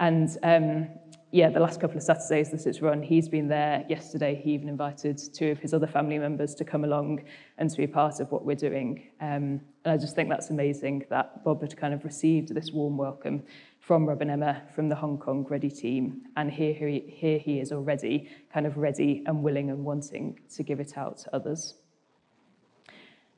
And 0.00 0.36
um, 0.42 0.88
yeah, 1.32 1.48
the 1.48 1.60
last 1.60 1.80
couple 1.80 1.96
of 1.96 2.02
Saturdays 2.02 2.50
that 2.50 2.66
it's 2.66 2.82
run, 2.82 3.02
he's 3.02 3.26
been 3.26 3.48
there. 3.48 3.86
Yesterday, 3.88 4.38
he 4.44 4.52
even 4.52 4.68
invited 4.68 5.18
two 5.32 5.50
of 5.50 5.58
his 5.58 5.72
other 5.72 5.86
family 5.86 6.18
members 6.18 6.54
to 6.56 6.64
come 6.64 6.84
along 6.84 7.22
and 7.56 7.70
to 7.70 7.76
be 7.78 7.86
part 7.86 8.20
of 8.20 8.30
what 8.30 8.44
we're 8.44 8.54
doing. 8.54 9.08
Um, 9.18 9.62
and 9.84 9.92
I 9.95 9.97
just 9.97 10.14
think 10.14 10.28
that's 10.28 10.50
amazing 10.50 11.06
that 11.08 11.42
Bob 11.42 11.62
had 11.62 11.75
kind 11.75 11.95
of 11.95 12.04
received 12.04 12.54
this 12.54 12.71
warm 12.71 12.99
welcome 12.99 13.42
from 13.80 14.04
Rob 14.04 14.21
and 14.21 14.30
Emma, 14.30 14.62
from 14.75 14.90
the 14.90 14.95
Hong 14.95 15.16
Kong 15.16 15.47
Ready 15.49 15.71
team. 15.71 16.21
And 16.36 16.50
here 16.50 16.75
he, 16.75 17.02
here 17.08 17.38
he 17.38 17.60
is 17.60 17.73
already 17.73 18.28
kind 18.52 18.66
of 18.66 18.76
ready 18.76 19.23
and 19.25 19.42
willing 19.42 19.71
and 19.71 19.86
wanting 19.86 20.38
to 20.54 20.62
give 20.62 20.80
it 20.80 20.99
out 20.99 21.16
to 21.18 21.34
others. 21.34 21.76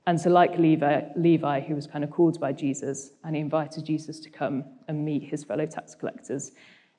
And 0.09 0.21
so, 0.21 0.31
like 0.31 0.59
Levi, 0.59 1.03
Levi, 1.17 1.61
who 1.61 1.77
was 1.77 1.87
kind 1.87 2.03
of 2.03 2.11
called 2.11 2.41
by 2.41 2.53
Jesus, 2.53 3.13
and 3.23 3.37
he 3.37 3.41
invited 3.41 3.87
Jesus 3.87 4.19
to 4.21 4.31
come 4.31 4.65
and 4.89 5.05
meet 5.05 5.23
his 5.23 5.45
fellow 5.45 5.65
tax 5.65 5.95
collectors, 5.95 6.53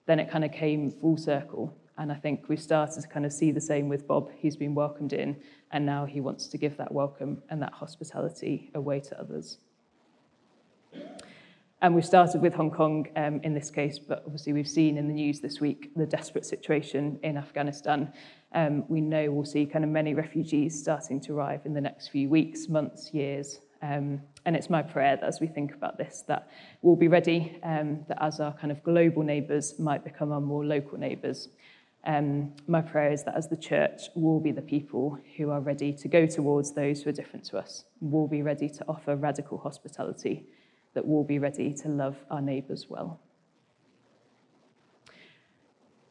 then 0.06 0.20
it 0.20 0.30
kind 0.30 0.46
of 0.46 0.52
came 0.52 0.91
full 0.91 1.18
circle. 1.18 1.76
And 1.98 2.12
I 2.12 2.15
think 2.15 2.50
we 2.50 2.58
started 2.58 3.02
to 3.02 3.08
kind 3.08 3.26
of 3.26 3.32
see 3.32 3.52
the 3.52 3.62
same 3.62 3.88
with 3.88 4.06
Bob. 4.08 4.30
He's 4.38 4.58
been 4.58 4.76
welcomed 4.76 5.13
in, 5.13 5.38
and 5.72 5.86
now 5.86 6.06
he 6.06 6.20
wants 6.20 6.48
to 6.48 6.58
give 6.58 6.76
that 6.78 6.91
welcome 6.91 7.41
and 7.50 7.62
that 7.62 7.74
hospitality 7.74 8.70
away 8.76 9.00
to 9.02 9.20
others. 9.20 9.60
And 11.82 11.94
we've 11.94 12.06
started 12.06 12.41
with 12.41 12.54
Hong 12.54 12.72
Kong 12.72 13.08
um, 13.15 13.39
in 13.44 13.54
this 13.54 13.70
case, 13.70 14.00
but 14.00 14.24
obviously 14.26 14.54
we've 14.54 14.68
seen 14.68 14.98
in 14.98 15.08
the 15.08 15.13
news 15.13 15.39
this 15.39 15.60
week 15.60 15.91
the 15.96 16.06
desperate 16.06 16.46
situation 16.46 17.20
in 17.22 17.38
Afghanistan. 17.38 18.12
Um, 18.54 18.86
we 18.88 19.02
know 19.02 19.30
we'll 19.30 19.46
see 19.46 19.65
kind 19.65 19.84
of 19.84 19.91
many 19.91 20.13
refugees 20.13 20.80
starting 20.80 21.20
to 21.22 21.34
arrive 21.34 21.62
in 21.65 21.74
the 21.74 21.82
next 21.82 22.08
few 22.08 22.30
weeks, 22.30 22.70
months, 22.70 23.13
years, 23.13 23.60
um, 23.86 24.21
and 24.45 24.56
it's 24.56 24.69
my 24.69 24.82
prayer 24.82 25.15
that 25.15 25.28
as 25.28 25.39
we 25.39 25.48
think 25.48 25.74
about 25.74 25.98
this, 25.98 26.24
that 26.28 26.50
we'll 26.82 26.95
be 26.95 27.08
ready, 27.08 27.60
um, 27.63 28.04
that 28.08 28.17
as 28.21 28.39
our 28.39 28.54
kind 28.54 28.71
of 28.71 28.84
global 28.84 29.21
neighbours 29.24 29.78
might 29.78 30.04
become 30.04 30.32
our 30.32 30.41
more 30.41 30.65
local 30.65 30.98
neighbours. 30.98 31.50
Um, 32.06 32.54
my 32.67 32.82
prayer 32.82 33.12
is 33.12 33.24
that 33.24 33.36
as 33.36 33.48
the 33.48 33.58
church, 33.58 34.02
we'll 34.15 34.39
be 34.39 34.52
the 34.52 34.62
people 34.62 35.19
who 35.38 35.52
are 35.52 35.60
ready 35.60 35.93
to 35.93 36.08
go 36.08 36.26
towards 36.26 36.74
those 36.74 37.04
who 37.04 37.10
are 37.10 37.13
different 37.13 37.45
to 37.45 37.58
us. 37.58 37.86
We'll 38.00 38.28
be 38.28 38.41
ready 38.41 38.69
to 38.69 38.86
offer 38.88 39.15
radical 39.15 39.58
hospitality, 39.58 40.48
that 40.93 41.06
we'll 41.06 41.24
be 41.24 41.39
ready 41.39 41.74
to 41.74 41.88
love 41.88 42.15
our 42.32 42.41
neighbours 42.41 42.88
well. 42.89 43.19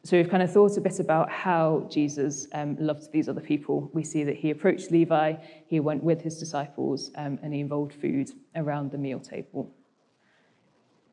So 0.05 0.17
we've 0.17 0.29
kind 0.29 0.43
of 0.43 0.51
thought 0.51 0.77
a 0.77 0.81
bit 0.81 0.99
about 0.99 1.31
how 1.31 1.87
Jesus 1.89 2.45
um, 2.53 2.77
loved 2.79 3.11
these 3.11 3.27
other 3.27 3.41
people. 3.41 3.89
We 3.91 4.03
see 4.03 4.23
that 4.23 4.35
he 4.35 4.51
approached 4.51 4.91
Levi, 4.91 5.33
he 5.65 5.79
went 5.79 6.03
with 6.03 6.21
his 6.21 6.37
disciples, 6.37 7.09
um, 7.15 7.39
and 7.41 7.51
he 7.51 7.59
involved 7.59 7.91
food 7.91 8.29
around 8.55 8.91
the 8.91 8.99
meal 8.99 9.19
table. 9.19 9.73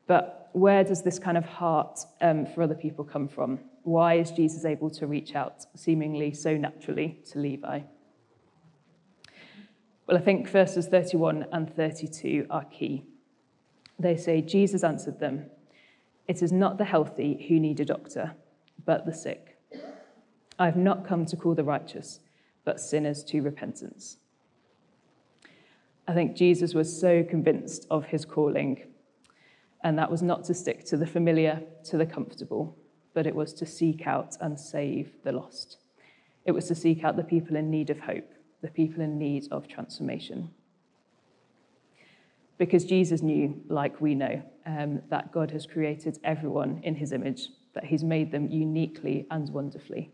But 0.05 0.51
where 0.51 0.83
does 0.83 1.01
this 1.01 1.17
kind 1.17 1.39
of 1.39 1.45
heart 1.45 2.01
um, 2.21 2.45
for 2.45 2.61
other 2.61 2.75
people 2.75 3.03
come 3.03 3.27
from? 3.27 3.61
Why 3.81 4.19
is 4.19 4.29
Jesus 4.29 4.63
able 4.63 4.91
to 4.91 5.07
reach 5.07 5.33
out 5.33 5.65
seemingly 5.75 6.31
so 6.31 6.55
naturally 6.55 7.19
to 7.31 7.39
Levi? 7.39 7.79
Well, 10.05 10.17
I 10.17 10.21
think 10.21 10.47
verses 10.47 10.85
31 10.85 11.47
and 11.51 11.75
32 11.75 12.45
are 12.51 12.65
key. 12.65 13.05
They 13.97 14.17
say, 14.17 14.41
Jesus 14.41 14.83
answered 14.83 15.19
them, 15.19 15.47
It 16.27 16.43
is 16.43 16.51
not 16.51 16.77
the 16.77 16.85
healthy 16.85 17.47
who 17.49 17.59
need 17.59 17.79
a 17.79 17.85
doctor 17.85 18.35
but 18.85 19.05
the 19.05 19.13
sick. 19.13 19.57
I 20.59 20.65
have 20.65 20.75
not 20.75 21.07
come 21.07 21.25
to 21.25 21.35
call 21.35 21.55
the 21.55 21.63
righteous, 21.63 22.19
but 22.63 22.79
sinners 22.79 23.23
to 23.25 23.41
repentance. 23.41 24.17
I 26.07 26.13
think 26.13 26.35
Jesus 26.35 26.73
was 26.73 26.99
so 26.99 27.23
convinced 27.23 27.87
of 27.89 28.05
his 28.05 28.25
calling, 28.25 28.83
and 29.83 29.97
that 29.97 30.11
was 30.11 30.21
not 30.21 30.43
to 30.45 30.53
stick 30.53 30.85
to 30.85 30.97
the 30.97 31.07
familiar, 31.07 31.61
to 31.85 31.97
the 31.97 32.05
comfortable, 32.05 32.77
but 33.13 33.25
it 33.25 33.35
was 33.35 33.53
to 33.53 33.65
seek 33.65 34.05
out 34.05 34.35
and 34.41 34.59
save 34.59 35.11
the 35.23 35.31
lost. 35.31 35.77
It 36.45 36.51
was 36.51 36.67
to 36.67 36.75
seek 36.75 37.03
out 37.03 37.15
the 37.15 37.23
people 37.23 37.55
in 37.55 37.69
need 37.69 37.89
of 37.89 37.99
hope, 37.99 38.29
the 38.61 38.69
people 38.69 39.01
in 39.01 39.17
need 39.17 39.47
of 39.51 39.67
transformation. 39.67 40.49
Because 42.57 42.85
Jesus 42.85 43.21
knew, 43.21 43.61
like 43.67 43.99
we 44.01 44.13
know, 44.13 44.43
um, 44.65 45.01
that 45.09 45.31
God 45.31 45.51
has 45.51 45.65
created 45.65 46.19
everyone 46.23 46.81
in 46.83 46.95
his 46.95 47.11
image 47.11 47.47
that 47.73 47.85
he's 47.85 48.03
made 48.03 48.31
them 48.31 48.49
uniquely 48.49 49.25
and 49.31 49.49
wonderfully. 49.49 50.11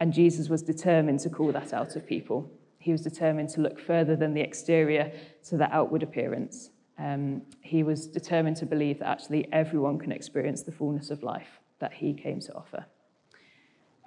And 0.00 0.12
Jesus 0.12 0.48
was 0.48 0.62
determined 0.62 1.20
to 1.20 1.30
call 1.30 1.52
that 1.52 1.72
out 1.72 1.96
of 1.96 2.06
people. 2.06 2.50
He 2.78 2.92
was 2.92 3.02
determined 3.02 3.48
to 3.50 3.60
look 3.60 3.80
further 3.80 4.16
than 4.16 4.34
the 4.34 4.40
exterior 4.40 5.12
to 5.48 5.56
the 5.56 5.72
outward 5.74 6.02
appearance. 6.02 6.70
Um, 6.98 7.42
he 7.60 7.82
was 7.82 8.06
determined 8.06 8.56
to 8.58 8.66
believe 8.66 8.98
that 9.00 9.08
actually 9.08 9.48
everyone 9.52 9.98
can 9.98 10.12
experience 10.12 10.62
the 10.62 10.72
fullness 10.72 11.10
of 11.10 11.22
life 11.22 11.60
that 11.78 11.92
he 11.92 12.12
came 12.12 12.40
to 12.40 12.54
offer. 12.54 12.86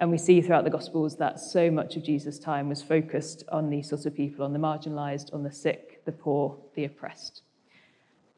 And 0.00 0.10
we 0.10 0.18
see 0.18 0.40
throughout 0.40 0.64
the 0.64 0.70
Gospels 0.70 1.16
that 1.16 1.40
so 1.40 1.70
much 1.70 1.96
of 1.96 2.04
Jesus' 2.04 2.38
time 2.38 2.68
was 2.68 2.82
focused 2.82 3.42
on 3.50 3.68
these 3.68 3.88
sorts 3.88 4.06
of 4.06 4.14
people, 4.14 4.44
on 4.44 4.52
the 4.52 4.58
marginalized, 4.58 5.34
on 5.34 5.42
the 5.42 5.52
sick, 5.52 6.04
the 6.04 6.12
poor, 6.12 6.56
the 6.74 6.84
oppressed. 6.84 7.42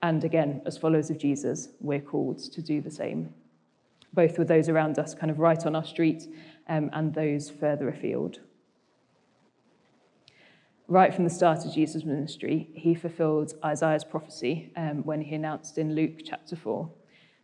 And 0.03 0.25
again, 0.25 0.63
as 0.65 0.79
followers 0.79 1.11
of 1.11 1.19
Jesus, 1.19 1.69
we're 1.81 2.01
called 2.01 2.39
to 2.39 2.63
do 2.63 2.81
the 2.81 2.91
same 2.91 3.35
both 4.13 4.39
with 4.39 4.49
those 4.49 4.69
around 4.69 4.99
us, 4.99 5.15
kind 5.15 5.31
of 5.31 5.39
right 5.39 5.65
on 5.67 5.77
our 5.77 5.85
street, 5.85 6.25
um, 6.69 6.91
and 6.93 7.15
those 7.15 7.51
further 7.51 7.89
afield. 7.89 8.41
right 10.89 11.15
from 11.15 11.23
the 11.23 11.31
start 11.31 11.65
of 11.65 11.73
Jesus' 11.73 12.05
ministry, 12.05 12.69
he 12.75 12.95
fulfilled 12.95 13.55
Isaiah's 13.65 14.03
prophecy 14.03 14.73
um, 14.77 15.05
when 15.05 15.23
he 15.23 15.37
announced 15.37 15.79
in 15.79 15.95
Luke 15.95 16.19
chapter 16.25 16.57
4 16.57 16.91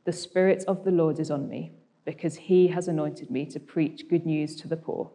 The 0.04 0.12
Spirit 0.12 0.64
of 0.66 0.84
the 0.84 0.90
Lord 0.90 1.20
is 1.20 1.30
on 1.30 1.48
me, 1.48 1.72
because 2.04 2.36
he 2.36 2.68
has 2.68 2.88
anointed 2.88 3.30
me 3.30 3.46
to 3.46 3.60
preach 3.60 4.08
good 4.08 4.26
news 4.26 4.56
to 4.56 4.68
the 4.68 4.76
poor. 4.76 5.12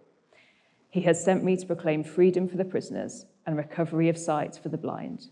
He 0.89 1.01
has 1.01 1.23
sent 1.23 1.43
me 1.43 1.57
to 1.57 1.65
proclaim 1.65 2.03
freedom 2.03 2.47
for 2.47 2.57
the 2.57 2.65
prisoners 2.65 3.25
and 3.45 3.57
recovery 3.57 4.07
of 4.07 4.17
sight 4.17 4.59
for 4.61 4.69
the 4.69 4.77
blind, 4.77 5.27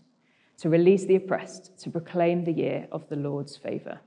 to 0.58 0.68
release 0.68 1.06
the 1.06 1.16
oppressed, 1.16 1.78
to 1.80 1.90
proclaim 1.90 2.44
the 2.44 2.52
year 2.52 2.86
of 2.92 3.08
the 3.08 3.16
Lord's 3.16 3.56
favour. 3.56 4.00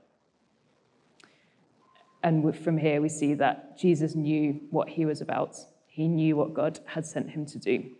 And 2.24 2.56
from 2.56 2.78
here, 2.78 3.02
we 3.02 3.10
see 3.10 3.34
that 3.34 3.76
Jesus 3.76 4.14
knew 4.14 4.58
what 4.70 4.88
he 4.88 5.04
was 5.04 5.20
about. 5.20 5.58
He 5.86 6.08
knew 6.08 6.36
what 6.36 6.54
God 6.54 6.80
had 6.86 7.04
sent 7.04 7.30
him 7.30 7.44
to 7.46 7.58
do. 7.58 7.90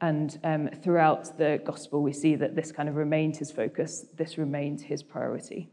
And 0.00 0.38
um, 0.44 0.68
throughout 0.82 1.36
the 1.36 1.60
gospel, 1.64 2.00
we 2.00 2.12
see 2.12 2.36
that 2.36 2.54
this 2.54 2.70
kind 2.70 2.88
of 2.88 2.94
remained 2.94 3.36
his 3.36 3.50
focus, 3.50 4.06
this 4.16 4.38
remained 4.38 4.80
his 4.80 5.02
priority. 5.02 5.68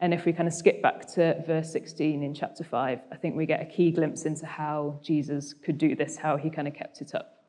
And 0.00 0.14
if 0.14 0.24
we 0.24 0.32
kind 0.32 0.48
of 0.48 0.54
skip 0.54 0.80
back 0.80 1.06
to 1.12 1.42
verse 1.46 1.70
16 1.70 2.22
in 2.22 2.32
chapter 2.34 2.64
5, 2.64 3.00
I 3.12 3.16
think 3.16 3.36
we 3.36 3.44
get 3.44 3.60
a 3.60 3.66
key 3.66 3.90
glimpse 3.90 4.24
into 4.24 4.46
how 4.46 4.98
Jesus 5.02 5.52
could 5.52 5.76
do 5.76 5.94
this, 5.94 6.16
how 6.16 6.38
he 6.38 6.48
kind 6.48 6.68
of 6.68 6.72
kept 6.72 7.02
it 7.02 7.14
up. 7.14 7.44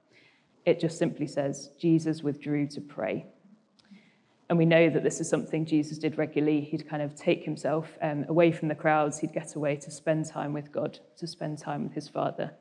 It 0.65 0.81
just 0.81 0.97
simply 0.97 1.27
says, 1.27 1.71
Jesus 1.79 2.23
withdrew 2.23 2.67
to 2.67 2.81
pray. 2.81 3.25
And 4.51 4.57
we 4.57 4.65
know 4.65 4.89
that 4.89 5.01
this 5.01 5.21
is 5.21 5.29
something 5.29 5.65
Jesus 5.65 5.97
did 5.97 6.17
regularly. 6.17 6.59
He'd 6.59 6.85
kind 6.85 7.01
of 7.01 7.15
take 7.15 7.45
himself 7.45 7.97
um, 8.01 8.25
away 8.27 8.51
from 8.51 8.67
the 8.67 8.75
crowds, 8.75 9.19
he'd 9.19 9.31
get 9.31 9.55
away 9.55 9.77
to 9.77 9.89
spend 9.89 10.25
time 10.25 10.51
with 10.51 10.73
God, 10.73 10.99
to 11.19 11.25
spend 11.25 11.57
time 11.57 11.83
with 11.83 11.93
his 11.93 12.09
Father. 12.09 12.51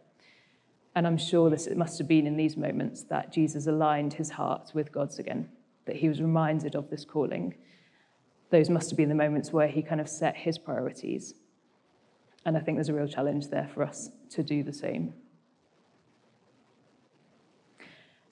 And 0.94 1.04
I'm 1.04 1.16
sure 1.18 1.50
this, 1.50 1.66
it 1.66 1.76
must 1.76 1.98
have 1.98 2.06
been 2.06 2.28
in 2.28 2.36
these 2.36 2.56
moments 2.56 3.02
that 3.10 3.32
Jesus 3.32 3.66
aligned 3.66 4.12
his 4.12 4.30
heart 4.30 4.70
with 4.72 4.92
God's 4.92 5.18
again, 5.18 5.48
that 5.86 5.96
he 5.96 6.08
was 6.08 6.20
reminded 6.20 6.76
of 6.76 6.90
this 6.90 7.04
calling. 7.04 7.56
Those 8.50 8.70
must 8.70 8.90
have 8.90 8.96
been 8.96 9.08
the 9.08 9.16
moments 9.16 9.52
where 9.52 9.66
he 9.66 9.82
kind 9.82 10.00
of 10.00 10.08
set 10.08 10.36
his 10.36 10.58
priorities. 10.58 11.34
And 12.46 12.56
I 12.56 12.60
think 12.60 12.76
there's 12.76 12.88
a 12.88 12.94
real 12.94 13.08
challenge 13.08 13.48
there 13.48 13.68
for 13.74 13.82
us 13.82 14.10
to 14.28 14.44
do 14.44 14.62
the 14.62 14.72
same. 14.72 15.12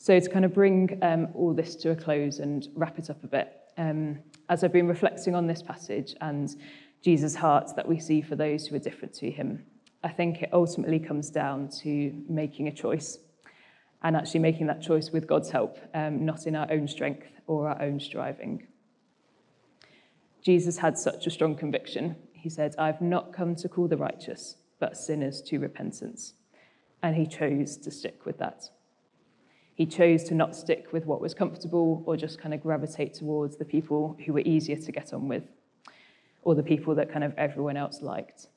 So, 0.01 0.19
to 0.19 0.31
kind 0.31 0.45
of 0.45 0.55
bring 0.55 0.97
um, 1.03 1.29
all 1.35 1.53
this 1.53 1.75
to 1.77 1.91
a 1.91 1.97
close 1.97 2.39
and 2.39 2.69
wrap 2.75 3.01
it 3.01 3.11
up 3.11 3.23
a 3.25 3.27
bit, 3.27 3.53
um, 3.77 4.21
as 4.49 4.63
I've 4.63 4.73
been 4.73 4.87
reflecting 4.87 5.35
on 5.35 5.49
this 5.49 5.61
passage 5.61 6.15
and 6.21 6.55
Jesus' 7.03 7.35
heart 7.35 7.75
that 7.75 7.87
we 7.87 7.99
see 7.99 8.23
for 8.23 8.37
those 8.37 8.67
who 8.67 8.77
are 8.77 8.81
different 8.81 9.13
to 9.15 9.29
him, 9.29 9.65
I 10.05 10.09
think 10.09 10.43
it 10.43 10.51
ultimately 10.53 11.01
comes 11.01 11.31
down 11.31 11.69
to 11.83 12.13
making 12.29 12.69
a 12.69 12.73
choice 12.73 13.19
and 14.03 14.15
actually 14.15 14.39
making 14.41 14.69
that 14.69 14.81
choice 14.81 15.11
with 15.11 15.27
God's 15.27 15.51
help, 15.51 15.79
um, 15.95 16.25
not 16.25 16.47
in 16.47 16.55
our 16.55 16.71
own 16.71 16.87
strength 16.87 17.27
or 17.49 17.69
our 17.69 17.83
own 17.83 17.99
striving. 17.99 18.69
Jesus 20.43 20.79
had 20.79 20.97
such 20.97 21.27
a 21.27 21.31
strong 21.31 21.57
conviction. 21.57 22.15
He 22.33 22.49
said, 22.49 22.77
I've 22.79 23.01
not 23.01 23.33
come 23.33 23.57
to 23.57 23.69
call 23.69 23.89
the 23.89 23.97
righteous, 23.97 24.59
but 24.79 24.97
sinners 24.97 25.43
to 25.43 25.59
repentance. 25.59 26.35
And 27.03 27.17
he 27.17 27.27
chose 27.27 27.77
to 27.79 27.91
stick 27.91 28.25
with 28.25 28.39
that. 28.39 28.71
He 29.79 29.87
chose 29.87 30.25
to 30.25 30.35
not 30.35 30.55
stick 30.55 30.93
with 30.93 31.07
what 31.07 31.23
was 31.23 31.33
comfortable 31.33 32.03
or 32.05 32.17
just 32.17 32.39
kind 32.39 32.53
of 32.53 32.61
gravitate 32.61 33.15
towards 33.15 33.57
the 33.57 33.65
people 33.65 34.19
who 34.27 34.35
were 34.35 34.43
easier 34.45 34.77
to 34.77 34.93
get 34.93 35.15
on 35.15 35.29
with 35.29 35.45
or 36.43 36.55
the 36.55 36.63
people 36.63 36.95
that 36.97 37.11
kind 37.11 37.25
of 37.25 37.33
everyone 37.39 37.79
else 37.79 38.03
liked 38.03 38.49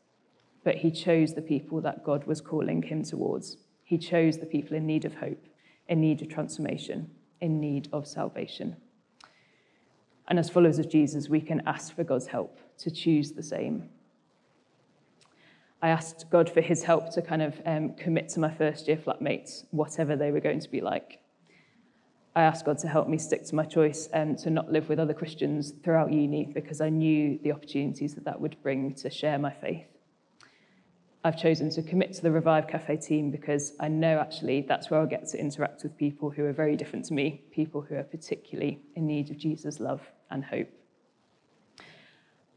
but 0.64 0.76
he 0.76 0.92
chose 0.92 1.34
the 1.34 1.42
people 1.42 1.82
that 1.82 2.04
God 2.04 2.26
was 2.26 2.42
calling 2.42 2.84
him 2.84 3.04
towards. 3.04 3.58
He 3.84 3.98
chose 3.98 4.38
the 4.38 4.46
people 4.46 4.78
in 4.78 4.86
need 4.86 5.06
of 5.06 5.16
hope, 5.16 5.44
in 5.88 6.02
need 6.02 6.22
of 6.22 6.30
transformation, 6.30 7.10
in 7.40 7.60
need 7.60 7.90
of 7.92 8.08
salvation. 8.08 8.76
And 10.28 10.38
as 10.40 10.50
followers 10.50 10.80
of 10.80 10.90
Jesus, 10.90 11.30
we 11.30 11.42
can 11.42 11.62
ask 11.66 11.96
for 11.96 12.04
God's 12.04 12.28
help 12.28 12.60
to 12.78 12.92
choose 12.92 13.32
the 13.32 13.44
same. 13.44 13.90
I 15.82 15.90
asked 15.90 16.30
God 16.30 16.50
for 16.50 16.62
his 16.62 16.84
help 16.84 17.12
to 17.14 17.22
kind 17.22 17.42
of 17.42 17.60
um, 17.66 17.94
commit 17.96 18.30
to 18.30 18.40
my 18.40 18.52
first 18.54 18.88
year 18.88 18.98
flatmates, 18.98 19.64
whatever 19.72 20.16
they 20.16 20.32
were 20.32 20.40
going 20.40 20.60
to 20.60 20.70
be 20.70 20.82
like. 20.82 21.20
I 22.36 22.44
asked 22.44 22.66
God 22.66 22.78
to 22.80 22.88
help 22.88 23.10
me 23.10 23.18
stick 23.18 23.46
to 23.48 23.56
my 23.56 23.66
choice 23.66 24.08
and 24.14 24.38
to 24.40 24.50
not 24.50 24.72
live 24.72 24.88
with 24.88 25.00
other 25.00 25.14
Christians 25.14 25.74
throughout 25.84 26.14
uni 26.14 26.46
because 26.46 26.80
I 26.80 26.90
knew 26.90 27.40
the 27.44 27.52
opportunities 27.52 28.16
that 28.16 28.26
that 28.26 28.40
would 28.40 28.62
bring 28.62 28.94
to 28.96 29.10
share 29.10 29.38
my 29.38 29.52
faith. 29.52 29.86
I've 31.24 31.38
chosen 31.38 31.70
to 31.72 31.84
commit 31.84 32.14
to 32.14 32.22
the 32.22 32.32
Revive 32.32 32.68
Cafe 32.68 32.98
team 32.98 33.32
because 33.32 33.74
I 33.80 33.90
know 33.90 34.20
actually 34.20 34.62
that's 34.62 34.90
where 34.90 35.00
I'll 35.00 35.06
get 35.06 35.28
to 35.30 35.40
interact 35.40 35.84
with 35.84 35.98
people 35.98 36.30
who 36.30 36.46
are 36.46 36.54
very 36.54 36.76
different 36.76 37.06
to 37.06 37.14
me, 37.14 37.44
people 37.52 37.82
who 37.82 37.96
are 37.96 38.04
particularly 38.04 38.82
in 38.96 39.06
need 39.08 39.30
of 39.30 39.38
Jesus' 39.38 39.80
love 39.80 40.02
and 40.32 40.44
hope. 40.44 40.70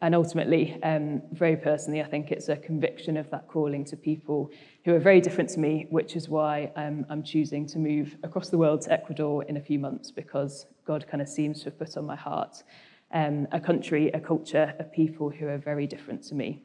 And 0.04 0.14
ultimately, 0.14 0.78
um, 0.82 1.22
very 1.32 1.56
personally, 1.56 2.02
I 2.02 2.04
think 2.04 2.30
it's 2.30 2.50
a 2.50 2.56
conviction 2.56 3.16
of 3.16 3.30
that 3.30 3.48
calling 3.48 3.86
to 3.86 3.96
people 3.96 4.50
who 4.84 4.94
are 4.94 4.98
very 4.98 5.18
different 5.18 5.48
to 5.54 5.60
me, 5.60 5.86
which 5.88 6.14
is 6.14 6.28
why 6.28 6.70
um, 6.76 7.06
I'm 7.08 7.22
choosing 7.22 7.66
to 7.68 7.78
move 7.78 8.14
across 8.22 8.50
the 8.50 8.58
world 8.58 8.82
to 8.82 8.92
Ecuador 8.92 9.44
in 9.44 9.56
a 9.56 9.62
few 9.62 9.78
months 9.78 10.10
because 10.10 10.66
God 10.84 11.06
kind 11.08 11.22
of 11.22 11.28
seems 11.30 11.60
to 11.60 11.70
have 11.70 11.78
put 11.78 11.96
on 11.96 12.04
my 12.04 12.16
heart 12.16 12.64
um, 13.12 13.48
a 13.50 13.58
country, 13.58 14.10
a 14.10 14.20
culture, 14.20 14.74
a 14.78 14.84
people 14.84 15.30
who 15.30 15.48
are 15.48 15.56
very 15.56 15.86
different 15.86 16.22
to 16.24 16.34
me. 16.34 16.62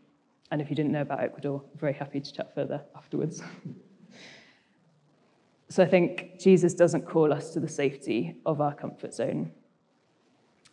And 0.51 0.59
if 0.59 0.69
you 0.69 0.75
didn't 0.75 0.91
know 0.91 1.03
about 1.03 1.21
Ecuador, 1.21 1.63
I'm 1.71 1.79
very 1.79 1.93
happy 1.93 2.19
to 2.19 2.33
chat 2.33 2.53
further 2.53 2.81
afterwards. 2.93 3.41
so 5.69 5.81
I 5.81 5.87
think 5.87 6.41
Jesus 6.41 6.73
doesn't 6.73 7.07
call 7.07 7.31
us 7.31 7.53
to 7.53 7.61
the 7.61 7.69
safety 7.69 8.35
of 8.45 8.59
our 8.59 8.75
comfort 8.75 9.13
zone. 9.13 9.53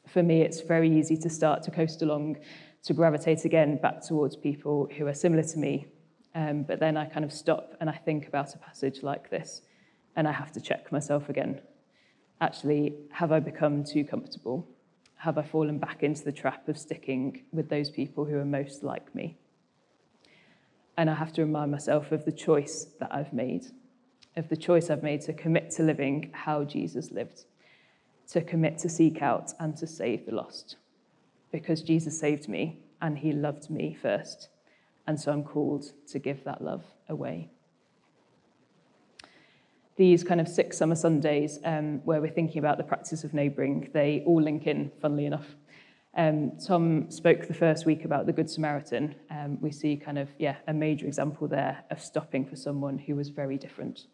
For 0.09 0.23
me, 0.23 0.43
it's 0.43 0.61
very 0.61 0.91
easy 0.91 1.17
to 1.17 1.29
start 1.29 1.63
to 1.65 1.71
coast 1.71 2.03
along, 2.03 2.39
to 2.85 2.95
gravitate 2.95 3.45
again 3.45 3.79
back 3.81 4.01
towards 4.01 4.37
people 4.37 4.89
who 4.97 5.07
are 5.07 5.15
similar 5.15 5.43
to 5.43 5.59
me. 5.59 5.87
Um, 6.35 6.63
but 6.63 6.81
then 6.81 6.97
I 6.97 7.07
kind 7.07 7.25
of 7.25 7.33
stop 7.33 7.75
and 7.81 7.89
I 7.89 7.95
think 7.95 8.29
about 8.29 8.55
a 8.55 8.59
passage 8.59 9.03
like 9.03 9.31
this, 9.31 9.63
and 10.15 10.29
I 10.29 10.33
have 10.33 10.53
to 10.53 10.61
check 10.61 10.93
myself 10.93 11.29
again. 11.29 11.61
Actually, 12.41 12.95
have 13.11 13.33
I 13.33 13.41
become 13.41 13.83
too 13.83 14.05
comfortable? 14.05 14.69
Have 15.17 15.39
I 15.39 15.43
fallen 15.43 15.79
back 15.79 16.03
into 16.03 16.23
the 16.23 16.33
trap 16.33 16.69
of 16.69 16.77
sticking 16.77 17.45
with 17.53 17.71
those 17.71 17.91
people 17.91 18.27
who 18.27 18.37
are 18.37 18.45
most 18.45 18.85
like 18.85 19.15
me? 19.15 19.39
And 20.99 21.09
I 21.11 21.15
have 21.15 21.33
to 21.35 21.43
remind 21.43 21.71
myself 21.73 22.13
of 22.13 22.25
the 22.25 22.33
choice 22.33 22.87
that 23.01 23.15
I've 23.15 23.33
made, 23.33 23.67
of 24.37 24.49
the 24.51 24.57
choice 24.57 24.91
I've 24.91 25.03
made 25.03 25.23
to 25.23 25.33
commit 25.33 25.71
to 25.73 25.83
living 25.83 26.31
how 26.33 26.65
Jesus 26.65 27.11
lived, 27.11 27.45
to 28.31 28.41
commit 28.43 28.79
to 28.79 28.89
seek 28.89 29.23
out 29.23 29.53
and 29.61 29.77
to 29.77 29.87
save 29.87 30.27
the 30.27 30.35
lost. 30.35 30.77
Because 31.53 31.83
Jesus 31.83 32.19
saved 32.19 32.49
me 32.49 32.81
and 33.01 33.19
he 33.19 33.33
loved 33.33 33.71
me 33.71 33.97
first. 34.01 34.49
And 35.07 35.21
so 35.21 35.33
I'm 35.33 35.45
called 35.45 35.93
to 36.09 36.19
give 36.19 36.43
that 36.45 36.63
love 36.63 36.85
away. 37.09 37.51
These 39.97 40.25
kind 40.25 40.41
of 40.41 40.49
six 40.49 40.77
summer 40.77 40.95
Sundays 40.97 41.59
um, 41.65 42.05
where 42.05 42.21
we're 42.21 42.31
thinking 42.31 42.59
about 42.59 42.77
the 42.77 42.85
practice 42.85 43.25
of 43.25 43.33
neighbouring, 43.33 43.89
they 43.95 44.23
all 44.27 44.43
link 44.43 44.67
in, 44.67 44.91
funnily 45.01 45.25
enough. 45.25 45.47
Um, 46.17 46.53
Tom 46.59 47.11
spoke 47.11 47.47
the 47.47 47.55
first 47.55 47.87
week 47.87 48.05
about 48.05 48.27
the 48.27 48.33
Good 48.33 48.51
Samaritan. 48.51 49.15
Um, 49.31 49.59
we 49.61 49.71
see 49.71 49.97
kind 49.97 50.19
of, 50.19 50.29
yeah, 50.39 50.57
a 50.67 50.73
major 50.73 51.07
example 51.07 51.47
there 51.47 51.85
of 51.91 52.01
stopping 52.01 52.45
for 52.45 52.57
someone 52.57 52.99
who 52.99 53.15
was 53.15 53.29
very 53.29 53.57
different. 53.57 54.07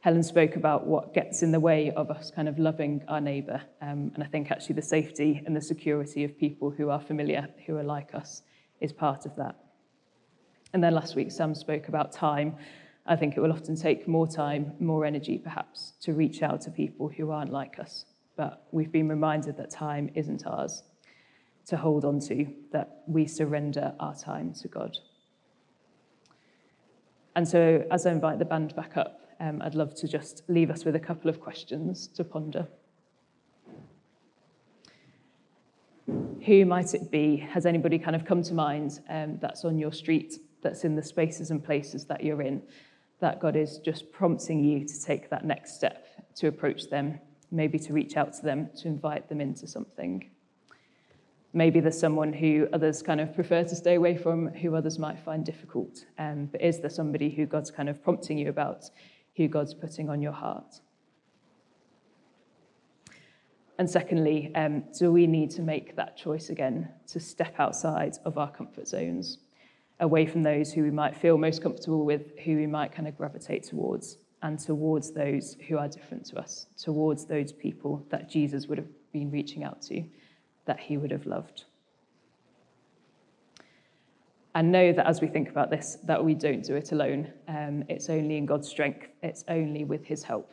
Helen 0.00 0.22
spoke 0.22 0.56
about 0.56 0.86
what 0.86 1.12
gets 1.12 1.42
in 1.42 1.52
the 1.52 1.60
way 1.60 1.90
of 1.92 2.10
us 2.10 2.30
kind 2.30 2.48
of 2.48 2.58
loving 2.58 3.02
our 3.06 3.20
neighbour. 3.20 3.60
Um, 3.82 4.12
and 4.14 4.22
I 4.22 4.26
think 4.26 4.50
actually 4.50 4.76
the 4.76 4.82
safety 4.82 5.42
and 5.44 5.54
the 5.54 5.60
security 5.60 6.24
of 6.24 6.38
people 6.38 6.70
who 6.70 6.88
are 6.88 7.00
familiar, 7.00 7.48
who 7.66 7.76
are 7.76 7.82
like 7.82 8.14
us, 8.14 8.42
is 8.80 8.92
part 8.92 9.26
of 9.26 9.36
that. 9.36 9.56
And 10.72 10.82
then 10.82 10.94
last 10.94 11.16
week, 11.16 11.30
Sam 11.30 11.54
spoke 11.54 11.88
about 11.88 12.12
time. 12.12 12.56
I 13.06 13.16
think 13.16 13.36
it 13.36 13.40
will 13.40 13.52
often 13.52 13.76
take 13.76 14.08
more 14.08 14.26
time, 14.26 14.72
more 14.78 15.04
energy 15.04 15.36
perhaps, 15.36 15.92
to 16.02 16.12
reach 16.12 16.42
out 16.42 16.62
to 16.62 16.70
people 16.70 17.08
who 17.08 17.30
aren't 17.30 17.52
like 17.52 17.78
us 17.78 18.06
but 18.40 18.66
we've 18.70 18.90
been 18.90 19.06
reminded 19.06 19.58
that 19.58 19.70
time 19.70 20.10
isn't 20.14 20.46
ours 20.46 20.82
to 21.66 21.76
hold 21.76 22.06
on 22.06 22.18
to, 22.18 22.46
that 22.72 23.02
we 23.06 23.26
surrender 23.26 23.92
our 24.00 24.14
time 24.14 24.54
to 24.54 24.66
God. 24.66 24.96
And 27.36 27.46
so, 27.46 27.84
as 27.90 28.06
I 28.06 28.12
invite 28.12 28.38
the 28.38 28.46
band 28.46 28.74
back 28.74 28.96
up, 28.96 29.20
um, 29.40 29.60
I'd 29.62 29.74
love 29.74 29.94
to 29.96 30.08
just 30.08 30.42
leave 30.48 30.70
us 30.70 30.84
with 30.84 30.94
a 30.94 31.00
couple 31.00 31.28
of 31.28 31.40
questions 31.40 32.06
to 32.08 32.24
ponder. 32.24 32.68
Who 36.46 36.64
might 36.64 36.94
it 36.94 37.10
be? 37.10 37.36
Has 37.36 37.66
anybody 37.66 37.98
kind 37.98 38.14
of 38.14 38.24
come 38.24 38.42
to 38.42 38.54
mind 38.54 39.00
um, 39.08 39.38
that's 39.40 39.64
on 39.64 39.78
your 39.78 39.92
street, 39.92 40.34
that's 40.62 40.84
in 40.84 40.94
the 40.94 41.02
spaces 41.02 41.50
and 41.50 41.64
places 41.64 42.04
that 42.06 42.22
you're 42.22 42.42
in, 42.42 42.62
that 43.20 43.40
God 43.40 43.56
is 43.56 43.78
just 43.78 44.12
prompting 44.12 44.62
you 44.64 44.86
to 44.86 45.02
take 45.02 45.30
that 45.30 45.44
next 45.44 45.74
step 45.74 46.06
to 46.36 46.46
approach 46.46 46.88
them 46.88 47.18
maybe 47.50 47.78
to 47.78 47.92
reach 47.92 48.16
out 48.16 48.32
to 48.34 48.42
them, 48.42 48.70
to 48.76 48.88
invite 48.88 49.28
them 49.28 49.40
into 49.40 49.66
something. 49.66 50.30
Maybe 51.52 51.80
there's 51.80 51.98
someone 51.98 52.32
who 52.32 52.68
others 52.72 53.02
kind 53.02 53.20
of 53.20 53.34
prefer 53.34 53.64
to 53.64 53.74
stay 53.74 53.96
away 53.96 54.16
from, 54.16 54.48
who 54.48 54.76
others 54.76 54.98
might 54.98 55.18
find 55.18 55.44
difficult. 55.44 56.04
Um, 56.18 56.46
but 56.46 56.62
is 56.62 56.80
there 56.80 56.90
somebody 56.90 57.28
who 57.28 57.46
God's 57.46 57.70
kind 57.70 57.88
of 57.88 58.02
prompting 58.02 58.38
you 58.38 58.48
about, 58.48 58.88
who 59.36 59.48
God's 59.48 59.74
putting 59.74 60.08
on 60.08 60.20
your 60.20 60.32
heart? 60.32 60.80
And 63.78 63.88
secondly, 63.88 64.52
um, 64.54 64.84
do 64.98 65.10
we 65.10 65.26
need 65.26 65.50
to 65.52 65.62
make 65.62 65.96
that 65.96 66.14
choice 66.14 66.50
again 66.50 66.90
to 67.06 67.18
step 67.18 67.54
outside 67.58 68.18
of 68.26 68.36
our 68.36 68.50
comfort 68.50 68.86
zones, 68.86 69.38
away 70.00 70.26
from 70.26 70.42
those 70.42 70.70
who 70.70 70.82
we 70.82 70.90
might 70.90 71.16
feel 71.16 71.38
most 71.38 71.62
comfortable 71.62 72.04
with, 72.04 72.38
who 72.44 72.56
we 72.56 72.66
might 72.66 72.92
kind 72.92 73.08
of 73.08 73.16
gravitate 73.16 73.62
towards, 73.62 74.18
and 74.42 74.58
towards 74.58 75.12
those 75.12 75.56
who 75.66 75.78
are 75.78 75.88
different 75.88 76.26
to 76.26 76.38
us, 76.38 76.66
towards 76.76 77.24
those 77.24 77.52
people 77.52 78.04
that 78.10 78.28
Jesus 78.28 78.66
would 78.66 78.76
have 78.76 78.88
been 79.12 79.30
reaching 79.30 79.64
out 79.64 79.80
to, 79.82 80.04
that 80.66 80.78
he 80.78 80.98
would 80.98 81.10
have 81.10 81.24
loved? 81.24 81.64
And 84.54 84.72
know 84.72 84.92
that 84.92 85.06
as 85.06 85.20
we 85.20 85.28
think 85.28 85.48
about 85.48 85.70
this, 85.70 85.98
that 86.04 86.24
we 86.24 86.34
don't 86.34 86.62
do 86.62 86.74
it 86.74 86.92
alone. 86.92 87.32
Um, 87.48 87.84
it's 87.88 88.10
only 88.10 88.36
in 88.36 88.46
God's 88.46 88.68
strength, 88.68 89.08
it's 89.22 89.44
only 89.48 89.84
with 89.84 90.04
his 90.04 90.22
help, 90.22 90.52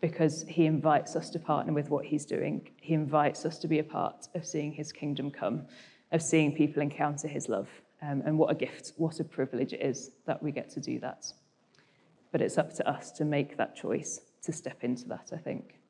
because 0.00 0.44
he 0.48 0.66
invites 0.66 1.16
us 1.16 1.30
to 1.30 1.38
partner 1.38 1.72
with 1.72 1.90
what 1.90 2.04
he's 2.04 2.24
doing. 2.24 2.68
He 2.80 2.94
invites 2.94 3.44
us 3.44 3.58
to 3.58 3.68
be 3.68 3.80
a 3.80 3.84
part 3.84 4.28
of 4.34 4.46
seeing 4.46 4.72
his 4.72 4.92
kingdom 4.92 5.30
come, 5.30 5.66
of 6.12 6.22
seeing 6.22 6.54
people 6.54 6.82
encounter 6.82 7.28
his 7.28 7.48
love. 7.48 7.68
Um, 8.02 8.22
and 8.26 8.38
what 8.38 8.50
a 8.50 8.54
gift, 8.54 8.92
what 8.96 9.20
a 9.20 9.24
privilege 9.24 9.72
it 9.72 9.80
is 9.80 10.10
that 10.26 10.42
we 10.42 10.52
get 10.52 10.70
to 10.70 10.80
do 10.80 11.00
that. 11.00 11.32
But 12.30 12.42
it's 12.42 12.58
up 12.58 12.74
to 12.74 12.88
us 12.88 13.10
to 13.12 13.24
make 13.24 13.56
that 13.56 13.74
choice, 13.74 14.20
to 14.42 14.52
step 14.52 14.84
into 14.84 15.08
that, 15.08 15.30
I 15.32 15.38
think. 15.38 15.80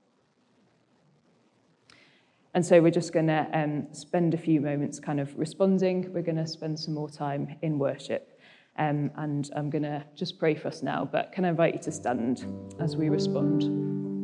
And 2.56 2.64
so 2.64 2.80
we're 2.80 2.90
just 2.90 3.12
going 3.12 3.26
to 3.26 3.46
um, 3.52 3.86
spend 3.92 4.32
a 4.32 4.38
few 4.38 4.62
moments 4.62 4.98
kind 4.98 5.20
of 5.20 5.36
responding. 5.36 6.10
We're 6.10 6.22
going 6.22 6.38
to 6.38 6.46
spend 6.46 6.80
some 6.80 6.94
more 6.94 7.10
time 7.10 7.54
in 7.60 7.78
worship. 7.78 8.40
Um, 8.78 9.10
and 9.16 9.50
I'm 9.54 9.68
going 9.68 9.82
to 9.82 10.02
just 10.14 10.38
pray 10.38 10.54
for 10.54 10.68
us 10.68 10.82
now, 10.82 11.04
but 11.04 11.32
can 11.32 11.44
I 11.44 11.50
invite 11.50 11.74
you 11.74 11.80
to 11.80 11.92
stand 11.92 12.46
as 12.80 12.96
we 12.96 13.10
respond? 13.10 14.15